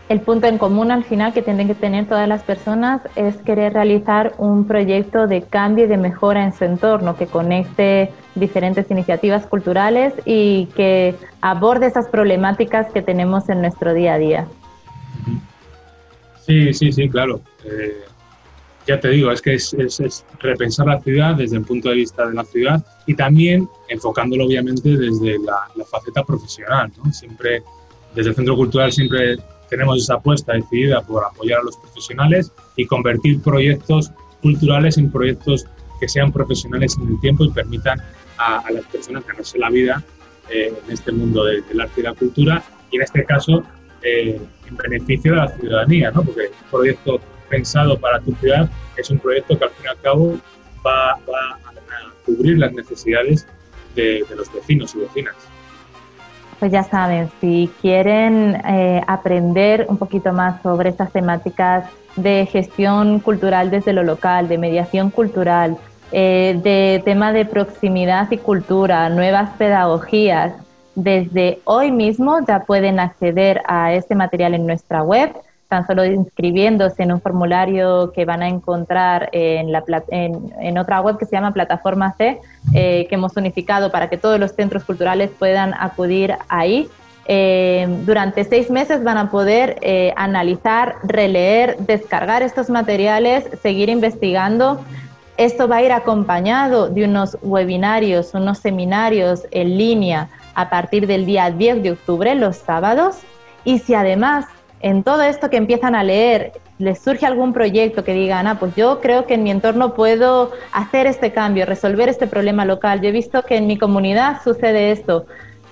El 0.09 0.19
punto 0.19 0.47
en 0.47 0.57
común 0.57 0.91
al 0.91 1.05
final 1.05 1.33
que 1.33 1.41
tienen 1.41 1.67
que 1.67 1.75
tener 1.75 2.07
todas 2.07 2.27
las 2.27 2.43
personas 2.43 3.01
es 3.15 3.37
querer 3.37 3.73
realizar 3.73 4.33
un 4.37 4.65
proyecto 4.67 5.27
de 5.27 5.41
cambio 5.43 5.85
y 5.85 5.87
de 5.87 5.97
mejora 5.97 6.43
en 6.43 6.53
su 6.53 6.65
entorno 6.65 7.15
que 7.15 7.27
conecte 7.27 8.11
diferentes 8.35 8.89
iniciativas 8.91 9.45
culturales 9.45 10.13
y 10.25 10.65
que 10.75 11.15
aborde 11.41 11.87
esas 11.87 12.09
problemáticas 12.09 12.91
que 12.91 13.01
tenemos 13.01 13.47
en 13.49 13.61
nuestro 13.61 13.93
día 13.93 14.15
a 14.15 14.17
día. 14.17 14.47
Sí, 16.41 16.73
sí, 16.73 16.91
sí, 16.91 17.07
claro. 17.07 17.39
Eh, 17.63 18.03
ya 18.87 18.99
te 18.99 19.09
digo, 19.09 19.31
es 19.31 19.41
que 19.41 19.53
es, 19.53 19.75
repensar 20.39 20.87
la 20.87 20.99
ciudad 21.01 21.35
desde 21.35 21.57
el 21.57 21.63
punto 21.63 21.89
de 21.89 21.95
vista 21.95 22.27
de 22.27 22.33
la 22.33 22.43
ciudad 22.43 22.83
y 23.05 23.13
también 23.13 23.67
enfocándolo 23.89 24.45
obviamente 24.45 24.97
desde 24.97 25.37
la, 25.39 25.67
faceta 25.89 26.23
profesional. 26.23 26.91
Siempre, 27.11 27.63
desde 28.15 28.29
el 28.29 28.35
Centro 28.35 28.55
Cultural 28.55 28.91
siempre 28.91 29.37
tenemos 29.69 30.03
esa 30.03 30.15
apuesta 30.15 30.53
decidida 30.53 31.01
por 31.01 31.23
apoyar 31.23 31.59
a 31.59 31.63
los 31.63 31.77
profesionales 31.77 32.51
y 32.75 32.85
convertir 32.85 33.41
proyectos 33.41 34.11
culturales 34.41 34.97
en 34.97 35.11
proyectos 35.11 35.65
que 35.99 36.09
sean 36.09 36.31
profesionales 36.31 36.97
en 37.01 37.09
el 37.09 37.19
tiempo 37.21 37.45
y 37.45 37.51
permitan 37.51 38.01
a, 38.37 38.63
las 38.71 38.85
personas 38.85 39.25
ganarse 39.25 39.59
la 39.59 39.69
vida 39.69 40.03
eh, 40.49 40.73
en 40.85 40.91
este 40.91 41.11
mundo 41.11 41.45
del 41.45 41.79
arte 41.79 42.01
y 42.01 42.03
la 42.03 42.13
cultura 42.13 42.63
y 42.89 42.97
en 42.97 43.03
este 43.03 43.23
caso 43.23 43.63
eh, 44.01 44.41
en 44.67 44.77
beneficio 44.77 45.31
de 45.31 45.37
la 45.37 45.47
ciudadanía, 45.49 46.11
¿no? 46.11 46.23
porque 46.23 46.47
un 46.47 46.71
proyecto 46.71 47.21
pensado 47.51 47.99
para 47.99 48.19
tu 48.19 48.33
ciudad 48.35 48.67
es 48.97 49.11
un 49.11 49.19
proyecto 49.19 49.59
que 49.59 49.65
al 49.65 49.69
fin 49.71 49.85
y 49.85 49.89
al 49.89 50.01
cabo 50.01 50.37
va, 50.85 51.11
a, 51.11 51.17
cubrir 52.25 52.57
las 52.59 52.71
necesidades 52.71 53.47
de, 53.95 54.23
los 54.35 54.51
vecinos 54.53 54.95
y 54.95 54.99
vecinas. 54.99 55.35
Pues 56.59 56.71
ya 56.71 56.83
saben, 56.83 57.29
si 57.41 57.69
quieren 57.81 58.61
eh, 58.67 59.01
aprender 59.07 59.87
un 59.89 59.97
poquito 59.97 60.31
más 60.31 60.61
sobre 60.61 60.89
estas 60.89 61.11
temáticas 61.11 61.85
de 62.15 62.45
gestión 62.45 63.19
cultural 63.19 63.71
desde 63.71 63.91
lo 63.91 64.03
local, 64.03 64.47
de 64.47 64.59
mediación 64.59 65.09
cultural, 65.09 65.77
eh, 66.11 66.59
de 66.61 67.01
tema 67.03 67.33
de 67.33 67.45
proximidad 67.45 68.29
y 68.29 68.37
cultura, 68.37 69.09
nuevas 69.09 69.49
pedagogías, 69.57 70.53
desde 70.93 71.59
hoy 71.63 71.91
mismo 71.91 72.37
ya 72.47 72.59
pueden 72.65 72.99
acceder 72.99 73.61
a 73.65 73.93
este 73.93 74.13
material 74.13 74.53
en 74.53 74.67
nuestra 74.67 75.01
web 75.01 75.31
tan 75.71 75.87
solo 75.87 76.03
inscribiéndose 76.03 77.01
en 77.03 77.13
un 77.13 77.21
formulario 77.21 78.11
que 78.11 78.25
van 78.25 78.41
a 78.41 78.49
encontrar 78.49 79.29
en, 79.31 79.71
la, 79.71 79.81
en, 80.09 80.77
otra 80.77 80.99
web 80.99 81.17
que 81.17 81.25
se 81.25 81.31
llama 81.31 81.53
Plataforma 81.53 82.13
C, 82.17 82.41
eh, 82.73 83.07
que 83.07 83.15
hemos 83.15 83.37
unificado 83.37 83.89
para 83.89 84.09
que 84.09 84.17
todos 84.17 84.37
los 84.37 84.51
centros 84.51 84.83
culturales 84.83 85.29
puedan 85.39 85.73
acudir 85.73 86.35
ahí. 86.49 86.89
Eh, 87.25 87.87
durante 88.05 88.43
seis 88.43 88.69
meses 88.69 89.01
van 89.01 89.17
a 89.17 89.31
poder 89.31 89.77
eh, 89.81 90.13
analizar, 90.17 90.97
releer, 91.03 91.77
descargar 91.77 92.43
estos 92.43 92.69
materiales, 92.69 93.45
seguir 93.61 93.87
investigando. 93.87 94.81
Esto 95.37 95.69
va 95.69 95.77
a 95.77 95.83
ir 95.83 95.93
acompañado 95.93 96.89
de 96.89 97.05
unos 97.05 97.37
webinarios, 97.41 98.33
unos 98.33 98.57
seminarios 98.57 99.43
en 99.51 99.77
línea 99.77 100.27
a 100.53 100.69
partir 100.69 101.07
del 101.07 101.25
día 101.25 101.49
10 101.49 101.81
de 101.81 101.91
octubre, 101.91 102.35
los 102.35 102.57
sábados. 102.57 103.19
Y 103.63 103.79
si 103.79 103.93
además 103.93 104.47
en 104.83 105.03
todo 105.03 105.21
esto 105.21 105.49
que 105.49 105.57
empiezan 105.57 105.95
a 105.95 106.03
leer, 106.03 106.53
les 106.77 106.99
surge 106.99 107.25
algún 107.25 107.53
proyecto 107.53 108.03
que 108.03 108.13
digan, 108.13 108.47
ah, 108.47 108.57
pues 108.59 108.75
yo 108.75 108.99
creo 108.99 109.25
que 109.27 109.35
en 109.35 109.43
mi 109.43 109.51
entorno 109.51 109.93
puedo 109.93 110.51
hacer 110.71 111.05
este 111.07 111.31
cambio, 111.31 111.65
resolver 111.65 112.09
este 112.09 112.27
problema 112.27 112.65
local. 112.65 113.01
Yo 113.01 113.09
he 113.09 113.11
visto 113.11 113.43
que 113.43 113.57
en 113.57 113.67
mi 113.67 113.77
comunidad 113.77 114.41
sucede 114.43 114.91
esto 114.91 115.25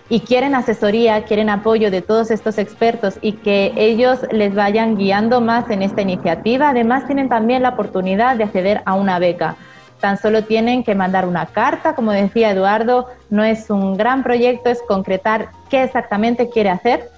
y 0.10 0.22
quieren 0.22 0.56
asesoría, 0.56 1.24
quieren 1.24 1.50
apoyo 1.50 1.92
de 1.92 2.02
todos 2.02 2.32
estos 2.32 2.58
expertos 2.58 3.18
y 3.22 3.34
que 3.34 3.74
ellos 3.76 4.20
les 4.32 4.54
vayan 4.54 4.98
guiando 4.98 5.42
más 5.42 5.70
en 5.70 5.82
esta 5.82 6.02
iniciativa. 6.02 6.70
Además, 6.70 7.06
tienen 7.08 7.30
también 7.30 7.64
la 7.64 7.70
oportunidad 7.70 8.36
de 8.36 8.44
acceder 8.44 8.82
a 8.86 8.94
una 8.94 9.20
beca. 9.20 9.56
Tan 10.00 10.18
solo 10.18 10.44
tienen 10.44 10.84
que 10.84 10.96
mandar 10.96 11.28
una 11.28 11.48
carta, 11.48 11.94
como 11.94 12.12
decía 12.12 12.52
Eduardo, 12.52 13.08
no 13.30 13.44
es 13.44 13.70
un 13.70 13.98
gran 13.98 14.24
proyecto, 14.24 14.70
es 14.70 14.80
concretar 14.88 15.50
qué 15.70 15.84
exactamente 15.84 16.50
quiere 16.50 16.70
hacer 16.70 17.10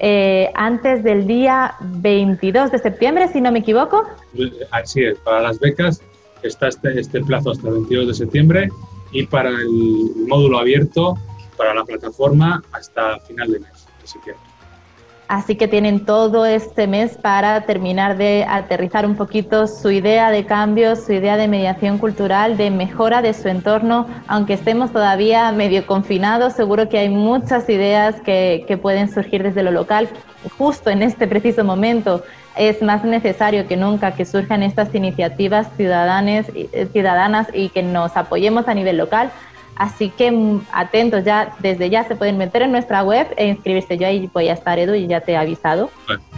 eh, 0.00 0.50
antes 0.54 1.02
del 1.04 1.26
día 1.26 1.74
22 1.80 2.72
de 2.72 2.78
septiembre, 2.78 3.28
si 3.28 3.40
no 3.40 3.52
me 3.52 3.60
equivoco. 3.60 4.06
Así 4.70 5.04
es, 5.04 5.18
para 5.18 5.40
las 5.40 5.58
becas 5.58 6.02
está 6.42 6.68
este, 6.68 7.00
este 7.00 7.20
plazo 7.22 7.52
hasta 7.52 7.68
el 7.68 7.74
22 7.74 8.08
de 8.08 8.14
septiembre 8.14 8.68
y 9.12 9.26
para 9.26 9.50
el 9.50 10.10
módulo 10.26 10.58
abierto, 10.58 11.16
para 11.56 11.74
la 11.74 11.84
plataforma, 11.84 12.62
hasta 12.72 13.18
final 13.20 13.52
de 13.52 13.60
mes 13.60 13.86
de 14.00 14.06
septiembre. 14.06 14.53
Así 15.26 15.56
que 15.56 15.68
tienen 15.68 16.04
todo 16.04 16.44
este 16.44 16.86
mes 16.86 17.16
para 17.16 17.62
terminar 17.62 18.18
de 18.18 18.44
aterrizar 18.48 19.06
un 19.06 19.16
poquito 19.16 19.66
su 19.66 19.90
idea 19.90 20.30
de 20.30 20.44
cambio, 20.44 20.96
su 20.96 21.12
idea 21.12 21.36
de 21.36 21.48
mediación 21.48 21.96
cultural, 21.98 22.56
de 22.58 22.70
mejora 22.70 23.22
de 23.22 23.32
su 23.32 23.48
entorno. 23.48 24.06
Aunque 24.26 24.52
estemos 24.52 24.92
todavía 24.92 25.50
medio 25.52 25.86
confinados, 25.86 26.52
seguro 26.52 26.88
que 26.90 26.98
hay 26.98 27.08
muchas 27.08 27.68
ideas 27.70 28.20
que, 28.20 28.64
que 28.68 28.76
pueden 28.76 29.10
surgir 29.10 29.42
desde 29.42 29.62
lo 29.62 29.70
local. 29.70 30.08
Justo 30.58 30.90
en 30.90 31.02
este 31.02 31.26
preciso 31.26 31.64
momento 31.64 32.22
es 32.56 32.82
más 32.82 33.04
necesario 33.04 33.66
que 33.66 33.76
nunca 33.76 34.12
que 34.12 34.24
surjan 34.24 34.62
estas 34.62 34.94
iniciativas 34.94 35.68
eh, 35.78 36.88
ciudadanas 36.92 37.46
y 37.52 37.68
que 37.70 37.82
nos 37.82 38.16
apoyemos 38.16 38.68
a 38.68 38.74
nivel 38.74 38.98
local 38.98 39.30
Así 39.76 40.10
que 40.10 40.30
mm, 40.30 40.66
atentos, 40.72 41.24
ya 41.24 41.54
desde 41.60 41.90
ya 41.90 42.06
se 42.06 42.16
pueden 42.16 42.38
meter 42.38 42.62
en 42.62 42.72
nuestra 42.72 43.02
web 43.02 43.26
e 43.36 43.48
inscribirse. 43.48 43.98
Yo 43.98 44.06
ahí 44.06 44.30
voy 44.32 44.48
a 44.48 44.54
estar, 44.54 44.78
Edu, 44.78 44.94
y 44.94 45.06
ya 45.06 45.20
te 45.20 45.32
he 45.32 45.36
avisado. 45.36 45.90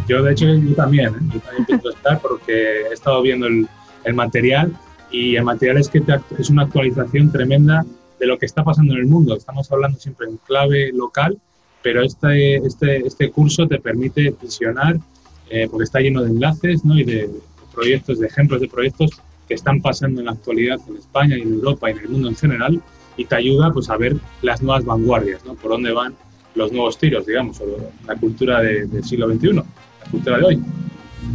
yo, 0.08 0.22
de 0.22 0.32
hecho, 0.32 0.46
yo 0.46 0.74
también, 0.74 1.08
¿eh? 1.08 1.18
yo 1.34 1.40
también 1.40 1.64
pienso 1.66 1.90
estar 1.90 2.20
porque 2.20 2.82
he 2.90 2.92
estado 2.92 3.22
viendo 3.22 3.46
el, 3.46 3.68
el, 4.04 4.14
material 4.14 4.72
y 5.10 5.36
el 5.36 5.44
material 5.44 5.78
es 5.78 5.88
que 5.88 6.02
es 6.38 6.50
una 6.50 6.62
actualización 6.62 7.30
tremenda 7.30 7.84
de 8.18 8.26
lo 8.26 8.38
que 8.38 8.46
está 8.46 8.64
pasando 8.64 8.94
en 8.94 9.00
el 9.00 9.06
mundo. 9.06 9.36
Estamos 9.36 9.70
hablando 9.70 9.98
siempre 9.98 10.26
en 10.28 10.38
clave 10.38 10.90
local, 10.92 11.38
pero 11.82 12.02
este, 12.02 12.56
este, 12.56 13.06
este 13.06 13.30
curso 13.30 13.66
te 13.68 13.78
permite 13.78 14.34
visionar, 14.40 14.96
eh, 15.50 15.68
porque 15.70 15.84
está 15.84 16.00
lleno 16.00 16.22
de 16.22 16.30
enlaces 16.30 16.84
¿no? 16.84 16.98
y 16.98 17.04
de 17.04 17.30
proyectos, 17.74 18.18
de 18.18 18.26
ejemplos 18.26 18.60
de 18.62 18.68
proyectos 18.68 19.10
que 19.46 19.54
están 19.54 19.80
pasando 19.80 20.20
en 20.20 20.26
la 20.26 20.32
actualidad 20.32 20.80
en 20.88 20.96
España 20.96 21.36
y 21.36 21.42
en 21.42 21.52
Europa 21.52 21.88
y 21.88 21.92
en 21.92 21.98
el 21.98 22.08
mundo 22.08 22.28
en 22.28 22.36
general 22.36 22.82
y 23.16 23.24
te 23.24 23.36
ayuda 23.36 23.72
pues, 23.72 23.90
a 23.90 23.96
ver 23.96 24.16
las 24.42 24.62
nuevas 24.62 24.84
vanguardias, 24.84 25.44
¿no? 25.44 25.54
por 25.54 25.72
dónde 25.72 25.92
van 25.92 26.14
los 26.54 26.72
nuevos 26.72 26.98
tiros, 26.98 27.26
digamos, 27.26 27.60
o 27.60 27.64
la 28.06 28.14
cultura 28.16 28.60
del 28.60 29.04
siglo 29.04 29.28
XXI, 29.28 29.52
la 29.52 29.64
cultura 30.10 30.38
de 30.38 30.44
hoy. 30.44 30.62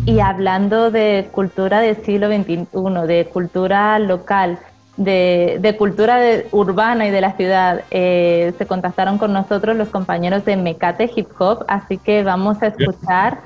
Y 0.05 0.19
hablando 0.19 0.89
de 0.89 1.29
cultura 1.31 1.79
del 1.81 1.97
siglo 2.03 2.27
XXI, 2.27 2.65
de 3.07 3.29
cultura 3.31 3.99
local, 3.99 4.57
de, 4.97 5.57
de 5.61 5.77
cultura 5.77 6.19
urbana 6.51 7.07
y 7.07 7.11
de 7.11 7.21
la 7.21 7.33
ciudad, 7.33 7.83
eh, 7.91 8.53
se 8.57 8.65
contactaron 8.65 9.17
con 9.17 9.31
nosotros 9.31 9.75
los 9.75 9.89
compañeros 9.89 10.43
de 10.45 10.57
Mecate 10.57 11.09
Hip 11.15 11.29
Hop, 11.39 11.65
así 11.67 11.97
que 11.97 12.23
vamos 12.23 12.61
a 12.61 12.67
escuchar 12.67 13.39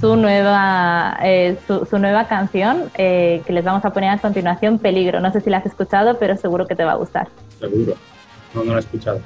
su 0.00 0.16
nueva, 0.16 1.18
eh, 1.22 1.58
su, 1.66 1.98
nueva 1.98 2.26
canción 2.26 2.90
eh, 2.96 3.42
que 3.46 3.52
les 3.52 3.64
vamos 3.64 3.84
a 3.84 3.92
poner 3.92 4.10
a 4.10 4.18
continuación, 4.18 4.78
Peligro. 4.78 5.20
No 5.20 5.30
sé 5.32 5.40
si 5.40 5.50
la 5.50 5.58
has 5.58 5.66
escuchado, 5.66 6.18
pero 6.18 6.36
seguro 6.36 6.66
que 6.66 6.74
te 6.74 6.84
va 6.84 6.92
a 6.92 6.96
gustar 6.96 7.28
seguro. 7.60 7.94
No, 8.54 8.64
no 8.64 8.72
lo 8.72 8.78
he 8.78 8.80
escuchado. 8.80 9.20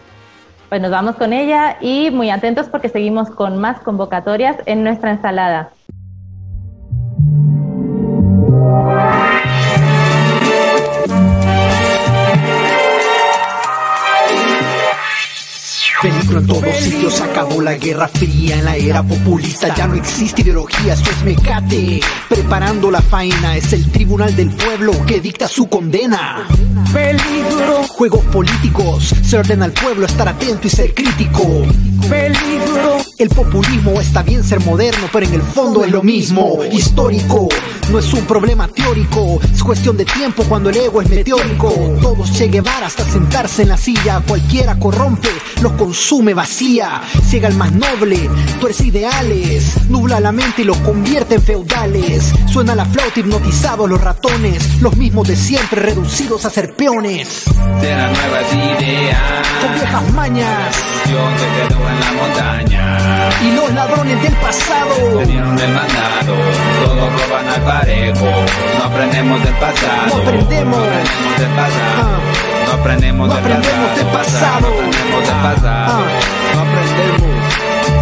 Pues 0.68 0.80
nos 0.82 0.90
vamos 0.90 1.16
con 1.16 1.32
ella 1.32 1.78
y 1.80 2.10
muy 2.10 2.30
atentos 2.30 2.68
porque 2.68 2.88
seguimos 2.88 3.30
con 3.30 3.58
más 3.58 3.80
convocatorias 3.80 4.56
en 4.66 4.82
nuestra 4.82 5.12
ensalada. 5.12 5.70
En 16.38 16.46
todos 16.48 16.76
sitios, 16.76 17.20
acabó 17.20 17.60
la 17.60 17.74
guerra 17.74 18.08
fría 18.08 18.58
en 18.58 18.64
la 18.64 18.76
era 18.76 19.02
populista, 19.02 19.74
ya 19.74 19.86
no 19.86 19.94
existe 19.94 20.42
ideología, 20.42 20.94
esto 20.94 21.10
es 21.10 21.24
mecate. 21.24 22.00
Preparando 22.28 22.90
la 22.90 23.00
faena, 23.00 23.56
es 23.56 23.72
el 23.72 23.90
tribunal 23.90 24.34
del 24.34 24.50
pueblo 24.50 24.92
que 25.06 25.20
dicta 25.20 25.46
su 25.46 25.68
condena. 25.68 26.46
Peligro 26.92 27.84
juegos 27.88 28.24
políticos. 28.26 29.14
Se 29.22 29.38
ordena 29.38 29.64
al 29.66 29.72
pueblo 29.72 30.06
estar 30.06 30.28
atento 30.28 30.66
y 30.66 30.70
ser 30.70 30.94
crítico. 30.94 31.62
Peligro. 32.08 32.98
El 33.18 33.28
populismo 33.28 34.00
está 34.00 34.22
bien 34.22 34.42
ser 34.42 34.60
moderno, 34.60 35.08
pero 35.12 35.26
en 35.26 35.34
el 35.34 35.42
fondo 35.42 35.84
es 35.84 35.90
lo 35.90 36.02
mismo. 36.02 36.58
Histórico. 36.70 37.48
No 37.90 37.98
es 37.98 38.12
un 38.14 38.24
problema 38.24 38.66
teórico, 38.66 39.38
es 39.52 39.62
cuestión 39.62 39.96
de 39.96 40.06
tiempo 40.06 40.42
cuando 40.44 40.70
el 40.70 40.76
ego 40.76 41.02
es 41.02 41.08
meteórico. 41.08 41.68
Todos 42.00 42.32
Che 42.32 42.48
Guevara 42.48 42.86
hasta 42.86 43.04
sentarse 43.04 43.62
en 43.62 43.68
la 43.68 43.76
silla. 43.76 44.22
Cualquiera 44.26 44.78
corrompe, 44.78 45.28
los 45.60 45.72
consume 45.72 46.23
vacía. 46.32 47.02
Ciega 47.28 47.48
el 47.48 47.56
más 47.56 47.72
noble, 47.72 48.30
tú 48.60 48.66
eres 48.66 48.80
ideales. 48.80 49.74
Nubla 49.90 50.20
la 50.20 50.32
mente 50.32 50.62
y 50.62 50.64
los 50.64 50.78
convierte 50.78 51.34
en 51.34 51.42
feudales. 51.42 52.32
Suena 52.46 52.74
la 52.74 52.84
flauta 52.86 53.20
hipnotizados 53.20 53.88
los 53.88 54.00
ratones. 54.00 54.80
Los 54.80 54.96
mismos 54.96 55.28
de 55.28 55.36
siempre 55.36 55.82
reducidos 55.82 56.44
a 56.44 56.50
ser 56.50 56.74
peones. 56.74 57.44
Serán 57.80 58.12
nuevas 58.12 58.52
ideas. 58.54 59.48
Con 59.60 59.74
viejas 59.74 60.12
mañas. 60.12 60.76
Yo 61.10 61.18
te 61.36 61.64
en 61.64 62.00
la 62.00 62.12
montaña. 62.12 63.30
Y 63.42 63.50
los 63.52 63.74
ladrones 63.74 64.22
del 64.22 64.32
pasado. 64.34 65.18
Te 65.18 65.26
dieron 65.26 65.58
el 65.58 65.72
mandado. 65.72 66.34
Todos 66.84 67.22
roban 67.22 67.48
al 67.48 67.62
parejo. 67.62 68.26
No 68.78 68.84
aprendemos 68.84 69.44
del 69.44 69.54
pasado. 69.54 70.06
No 70.06 70.22
aprendemos. 70.22 70.78
No 70.78 70.84
aprendemos 70.84 71.38
del 71.38 71.50
pasado. 71.50 72.20
Ah. 72.56 72.63
No 72.74 72.80
aprendemos 72.80 73.28
No 73.28 73.34
del 73.36 73.44
aprendemos 73.44 73.88
pasado. 73.88 73.96
del 73.96 74.06
pasado. 74.08 74.60
No 74.60 74.66
aprendemos 74.66 75.20
del 75.20 75.36
pasado. 75.36 76.04
No 76.54 76.60
aprendemos. 76.60 77.43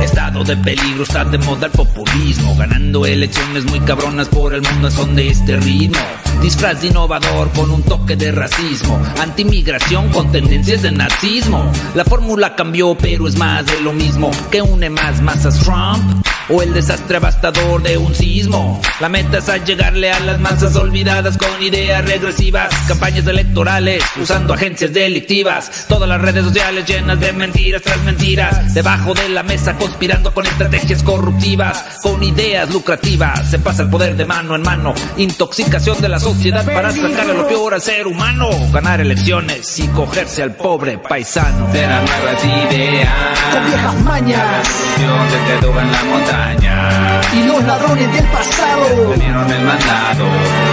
Estado 0.02 0.42
de 0.44 0.56
peligro, 0.56 1.04
está 1.04 1.24
de 1.24 1.38
moda 1.38 1.66
el 1.66 1.72
populismo. 1.72 2.56
Ganando 2.56 3.06
elecciones 3.06 3.64
muy 3.64 3.80
cabronas 3.80 4.28
por 4.28 4.54
el 4.54 4.62
mundo 4.62 4.90
son 4.90 5.14
de 5.14 5.28
este 5.28 5.56
ritmo. 5.56 6.00
Disfraz 6.40 6.80
de 6.80 6.88
innovador 6.88 7.50
con 7.52 7.70
un 7.70 7.82
toque 7.82 8.16
de 8.16 8.32
racismo. 8.32 9.00
Antimigración 9.20 10.08
con 10.10 10.32
tendencias 10.32 10.82
de 10.82 10.90
nazismo. 10.90 11.70
La 11.94 12.04
fórmula 12.04 12.56
cambió, 12.56 12.96
pero 12.98 13.28
es 13.28 13.36
más 13.36 13.64
de 13.66 13.80
lo 13.80 13.92
mismo. 13.92 14.30
Que 14.50 14.60
une 14.60 14.90
más 14.90 15.20
masas 15.22 15.58
Trump 15.60 16.22
o 16.48 16.62
el 16.62 16.74
desastre 16.74 17.16
abastador 17.16 17.82
de 17.82 17.96
un 17.96 18.14
sismo. 18.14 18.80
La 19.00 19.08
meta 19.08 19.38
es 19.38 19.48
a 19.48 19.58
llegarle 19.58 20.10
a 20.10 20.20
las 20.20 20.40
masas 20.40 20.74
olvidadas 20.76 21.36
con 21.38 21.62
ideas 21.62 22.04
regresivas, 22.04 22.74
campañas 22.88 23.26
electorales 23.26 24.02
usando 24.20 24.54
agencias 24.54 24.92
delictivas, 24.92 25.86
todas 25.88 26.08
las 26.08 26.20
redes 26.20 26.44
sociales 26.44 26.84
llenas 26.86 27.20
de 27.20 27.32
mentiras 27.32 27.82
tras 27.82 28.02
mentiras, 28.02 28.74
debajo 28.74 29.14
de 29.14 29.28
la 29.28 29.42
mesa 29.42 29.76
conspirando 29.92 30.32
con 30.32 30.46
estrategias 30.46 31.02
corruptivas, 31.02 31.98
con 32.02 32.22
ideas 32.22 32.70
lucrativas, 32.70 33.50
se 33.50 33.58
pasa 33.58 33.82
el 33.82 33.90
poder 33.90 34.16
de 34.16 34.24
mano 34.24 34.56
en 34.56 34.62
mano, 34.62 34.94
intoxicación 35.18 36.00
de 36.00 36.08
la 36.08 36.18
sociedad 36.18 36.64
para 36.64 36.90
sacarle 36.90 37.34
lo 37.34 37.46
peor 37.46 37.74
al 37.74 37.82
ser 37.82 38.06
humano, 38.06 38.48
ganar 38.72 39.02
elecciones 39.02 39.78
y 39.78 39.86
cogerse 39.88 40.42
al 40.42 40.54
pobre 40.54 40.96
paisano. 40.96 41.70
Serán 41.72 42.06
nuevas 42.06 42.42
ideas. 42.42 43.10
Con 43.52 43.66
viejas 43.66 44.00
mañas. 44.00 44.68
Quedo 44.96 45.80
en 45.80 45.92
la 45.92 46.04
montaña. 46.04 47.20
Y 47.34 47.42
los 47.44 47.62
ladrones 47.62 48.12
del 48.14 48.24
pasado. 48.24 49.12
Te 49.12 49.20
dieron 49.20 49.50
el 49.50 49.62
mandado. 49.62 50.24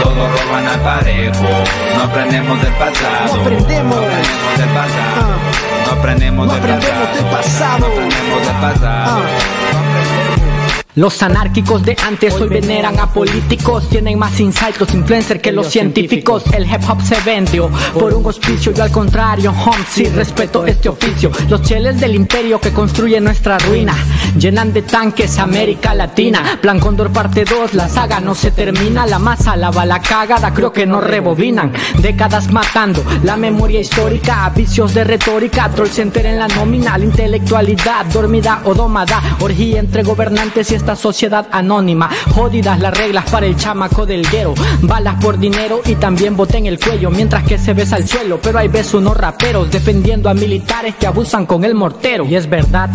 Todos 0.01 0.41
roban 0.41 0.65
al 0.65 0.79
parejo. 0.79 1.43
No 1.97 2.03
aprendemos 2.03 2.61
del 2.61 2.73
pasado. 2.73 3.35
No 3.35 3.41
aprendemos. 3.41 3.95
No 3.95 4.01
aprendemos 4.01 4.57
del 4.57 4.69
pasado. 4.69 5.35
Ah. 5.65 5.68
No 5.89 5.95
aprendemos 5.95 6.45
No 6.45 6.53
del 6.53 6.61
aprendemos 6.63 7.15
del 7.15 7.25
pasado. 7.25 7.79
No 7.79 7.87
aprendemos 7.87 8.41
del 8.41 8.55
pasado. 8.61 9.23
Ah. 9.25 10.28
Los 10.95 11.21
anárquicos 11.21 11.83
de 11.83 11.95
antes 12.03 12.33
hoy 12.41 12.49
veneran 12.49 12.97
a 12.99 13.13
políticos, 13.13 13.87
tienen 13.89 14.17
más 14.17 14.39
insight 14.39 14.75
los 14.79 14.91
influencers 14.95 15.39
que 15.39 15.51
los 15.51 15.67
científicos. 15.67 16.43
El 16.51 16.65
hip 16.65 16.81
hop 16.89 16.99
se 17.03 17.21
vendió 17.21 17.69
por 17.93 18.11
un 18.11 18.25
hospicio, 18.25 18.71
yo 18.71 18.81
al 18.81 18.91
contrario, 18.91 19.51
home, 19.51 19.85
sí 19.87 20.05
respeto 20.05 20.65
este 20.65 20.89
oficio. 20.89 21.29
Los 21.47 21.61
cheles 21.61 21.99
del 21.99 22.15
imperio 22.15 22.59
que 22.59 22.71
construyen 22.71 23.23
nuestra 23.23 23.59
ruina, 23.59 23.93
llenan 24.35 24.73
de 24.73 24.81
tanques 24.81 25.37
América 25.37 25.93
Latina. 25.93 26.57
Plan 26.59 26.79
Condor 26.79 27.11
parte 27.11 27.45
2, 27.45 27.75
la 27.75 27.87
saga 27.87 28.19
no 28.19 28.33
se 28.33 28.49
termina, 28.49 29.05
la 29.05 29.19
masa, 29.19 29.55
la 29.55 29.69
bala 29.69 30.01
cagada, 30.01 30.51
creo 30.55 30.73
que 30.73 30.87
no 30.87 31.01
rebobinan. 31.01 31.71
Décadas 32.01 32.51
matando 32.51 33.05
la 33.23 33.37
memoria 33.37 33.79
histórica, 33.79 34.51
vicios 34.55 34.95
de 34.95 35.03
retórica, 35.03 35.69
troll 35.69 35.89
center 35.89 36.25
en 36.25 36.39
la 36.39 36.47
nómina, 36.47 36.97
la 36.97 37.05
intelectualidad 37.05 38.07
dormida 38.07 38.63
o 38.65 38.73
domada, 38.73 39.21
orgía 39.39 39.79
entre 39.79 40.01
gobernantes 40.01 40.71
y 40.71 40.78
esta 40.79 40.95
sociedad 40.95 41.47
anónima. 41.51 42.09
Jodidas 42.33 42.79
las 42.79 42.97
reglas 42.97 43.29
para 43.29 43.45
el 43.45 43.55
chamaco 43.55 44.05
del 44.05 44.25
guero, 44.29 44.53
balas 44.81 45.21
por 45.21 45.37
dinero 45.37 45.81
y 45.85 45.95
también 45.95 46.35
bote 46.35 46.57
en 46.57 46.65
el 46.65 46.79
cuello, 46.79 47.09
mientras 47.11 47.43
que 47.43 47.57
se 47.57 47.73
besa 47.73 47.97
al 47.97 48.07
suelo. 48.07 48.39
Pero 48.41 48.59
hay 48.59 48.69
ves 48.69 48.93
unos 48.93 49.15
raperos 49.15 49.69
defendiendo 49.69 50.29
a 50.29 50.33
militares 50.33 50.95
que 50.95 51.05
abusan 51.05 51.45
con 51.45 51.63
el 51.63 51.75
mortero. 51.75 52.25
Y 52.25 52.35
es 52.35 52.49
verdad 52.49 52.89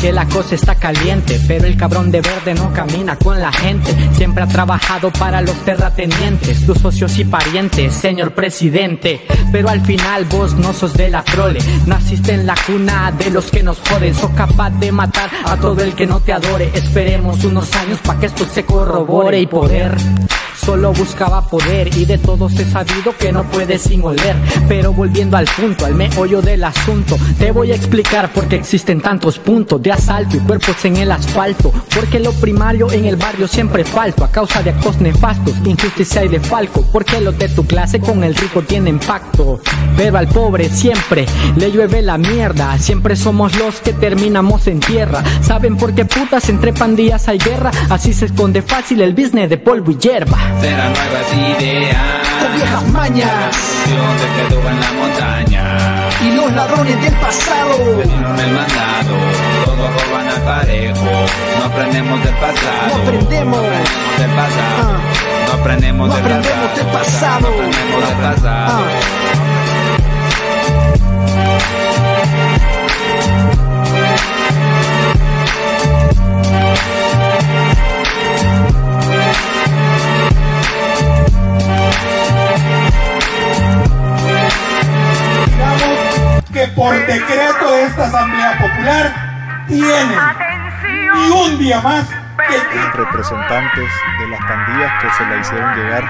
que 0.00 0.12
la 0.12 0.26
cosa 0.26 0.54
está 0.54 0.76
caliente, 0.76 1.40
pero 1.46 1.66
el 1.66 1.76
cabrón 1.76 2.10
de 2.10 2.20
verde 2.20 2.54
no 2.54 2.72
camina 2.72 3.16
con 3.16 3.40
la 3.40 3.52
gente. 3.52 3.94
Siempre 4.14 4.44
ha 4.44 4.46
trabajado 4.46 5.10
para 5.12 5.40
los 5.40 5.56
terratenientes, 5.64 6.64
tus 6.64 6.78
socios 6.78 7.18
y 7.18 7.24
parientes, 7.24 7.94
señor 7.94 8.32
presidente. 8.32 9.26
Pero 9.50 9.68
al 9.68 9.80
final 9.80 10.24
vos 10.26 10.54
no 10.54 10.72
sos 10.72 10.94
de 10.94 11.10
la 11.10 11.24
prole, 11.24 11.58
naciste 11.86 12.32
en 12.32 12.46
la 12.46 12.54
cuna 12.66 13.12
de 13.12 13.30
los 13.30 13.50
que 13.50 13.62
nos 13.62 13.78
joden. 13.80 14.14
Sos 14.14 14.30
capaz 14.30 14.70
de 14.70 14.92
matar 14.92 15.30
a 15.44 15.56
todo 15.56 15.82
el 15.82 15.94
que 15.94 16.06
no 16.06 16.20
te 16.20 16.32
adore. 16.32 16.70
Esperemos 16.74 17.44
unos 17.44 17.74
años 17.74 17.98
para 18.04 18.20
que 18.20 18.26
esto 18.26 18.46
se 18.46 18.64
corrobore 18.64 19.40
y 19.40 19.46
poder. 19.46 19.96
Solo 20.64 20.92
buscaba 20.92 21.46
poder 21.48 21.96
y 21.96 22.04
de 22.04 22.18
todos 22.18 22.52
he 22.58 22.64
sabido 22.64 23.16
que 23.16 23.32
no 23.32 23.44
puedes 23.44 23.82
sin 23.82 24.02
oler. 24.04 24.36
Pero 24.68 24.92
volviendo 24.92 25.36
al 25.36 25.46
punto, 25.46 25.86
al 25.86 25.94
meollo 25.94 26.42
del 26.42 26.64
asunto, 26.64 27.16
te 27.38 27.52
voy 27.52 27.72
a 27.72 27.74
explicar 27.74 28.32
por 28.32 28.48
qué 28.48 28.56
existen 28.56 29.00
tantos 29.00 29.38
puntos 29.38 29.82
de 29.82 29.92
asalto 29.92 30.36
y 30.36 30.40
cuerpos 30.40 30.84
en 30.84 30.96
el 30.96 31.12
asfalto. 31.12 31.72
Porque 31.94 32.18
lo 32.18 32.32
primario 32.32 32.90
en 32.92 33.06
el 33.06 33.16
barrio 33.16 33.48
siempre 33.48 33.84
falto 33.84 34.24
a 34.24 34.30
causa 34.30 34.62
de 34.62 34.70
actos 34.70 35.00
nefastos, 35.00 35.54
injusticia 35.64 36.24
y 36.24 36.28
de 36.28 36.40
falco. 36.40 36.84
Porque 36.92 37.20
los 37.20 37.38
de 37.38 37.48
tu 37.48 37.66
clase 37.66 38.00
con 38.00 38.22
el 38.24 38.34
rico 38.34 38.62
tienen 38.62 38.98
pacto. 38.98 39.60
Pero 39.96 40.18
al 40.18 40.28
pobre 40.28 40.68
siempre 40.68 41.26
le 41.56 41.70
llueve 41.70 42.02
la 42.02 42.18
mierda. 42.18 42.78
Siempre 42.78 43.16
somos 43.16 43.56
los 43.56 43.80
que 43.80 43.92
terminamos 43.92 44.66
en 44.66 44.80
tierra. 44.80 45.22
¿Saben 45.42 45.76
por 45.76 45.94
qué 45.94 46.04
putas 46.04 46.48
entre 46.48 46.72
pandillas 46.72 47.28
hay 47.28 47.38
guerra? 47.38 47.70
Así 47.88 48.12
se 48.12 48.26
esconde 48.26 48.62
fácil 48.62 49.00
el 49.00 49.14
business 49.14 49.48
de 49.48 49.58
polvo 49.58 49.92
y 49.92 49.96
hierba. 49.96 50.38
Serán 50.60 50.92
nuevas 50.92 51.34
ideas. 51.34 51.96
Con 52.40 52.54
viejas 52.54 52.86
mañas. 52.88 53.56
Yo 53.88 54.02
te 54.20 54.48
quedo 54.48 54.68
en 54.68 54.80
la 54.80 54.92
montaña. 54.92 55.78
Y 56.22 56.30
los 56.32 56.52
ladrones 56.52 57.00
del 57.00 57.14
pasado. 57.14 58.02
Dieron 58.02 58.40
el 58.40 58.52
mandado. 58.52 59.16
Todos 59.64 59.90
roban 60.02 60.28
al 60.28 60.42
parejo. 60.42 61.06
No 61.58 61.64
aprendemos 61.64 62.24
del 62.24 62.34
pasado. 62.34 62.88
No 62.88 63.02
aprendemos. 63.02 63.62
No 63.62 63.68
aprendemos 63.68 64.18
del 64.18 64.30
pasado. 64.30 64.78
Ah. 64.78 65.46
No 65.46 65.52
aprendemos 65.54 66.08
No 66.08 66.14
del 66.14 66.24
pasado. 66.24 67.40
No 67.40 67.48
aprendemos 67.48 68.08
del 68.08 68.18
pasado. 68.18 68.84
Ah. 68.84 69.37
Tienen 89.68 90.18
y 91.14 91.30
un 91.30 91.58
día 91.58 91.80
más 91.80 92.08
que 92.08 92.96
representantes 92.96 93.90
de 94.18 94.28
las 94.28 94.40
pandillas 94.40 95.02
que 95.02 95.10
se 95.10 95.26
la 95.26 95.36
hicieron 95.36 95.76
llegar. 95.76 96.04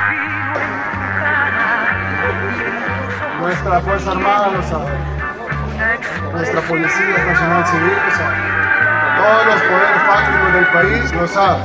nuestra 3.40 3.80
Fuerza 3.80 4.10
Armada 4.10 4.48
lo 4.48 4.62
sabe, 4.62 4.92
nuestra 6.32 6.60
Policía 6.62 7.24
Nacional 7.26 7.66
Civil 7.66 7.92
lo 8.04 8.16
sabe, 8.16 8.36
todos 9.16 9.46
los 9.46 9.62
poderes 9.62 10.02
fácticos 10.06 10.52
del 10.52 10.66
país 10.66 11.12
lo 11.14 11.28
saben. 11.28 11.62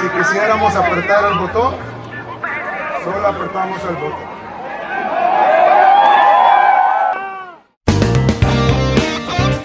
Si 0.00 0.08
quisiéramos 0.08 0.74
apretar 0.76 1.24
el 1.32 1.38
botón, 1.38 1.74
solo 3.04 3.28
apretamos 3.28 3.80
el 3.84 3.96
botón. 3.96 4.33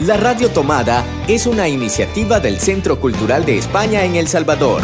La 0.10 0.18
Radio 0.18 0.50
Tomada 0.50 1.04
es 1.28 1.46
una 1.46 1.68
iniciativa 1.68 2.40
del 2.40 2.58
Centro 2.58 3.00
Cultural 3.00 3.46
de 3.46 3.60
España 3.60 4.06
en 4.06 4.16
El 4.16 4.28
Salvador. 4.28 4.82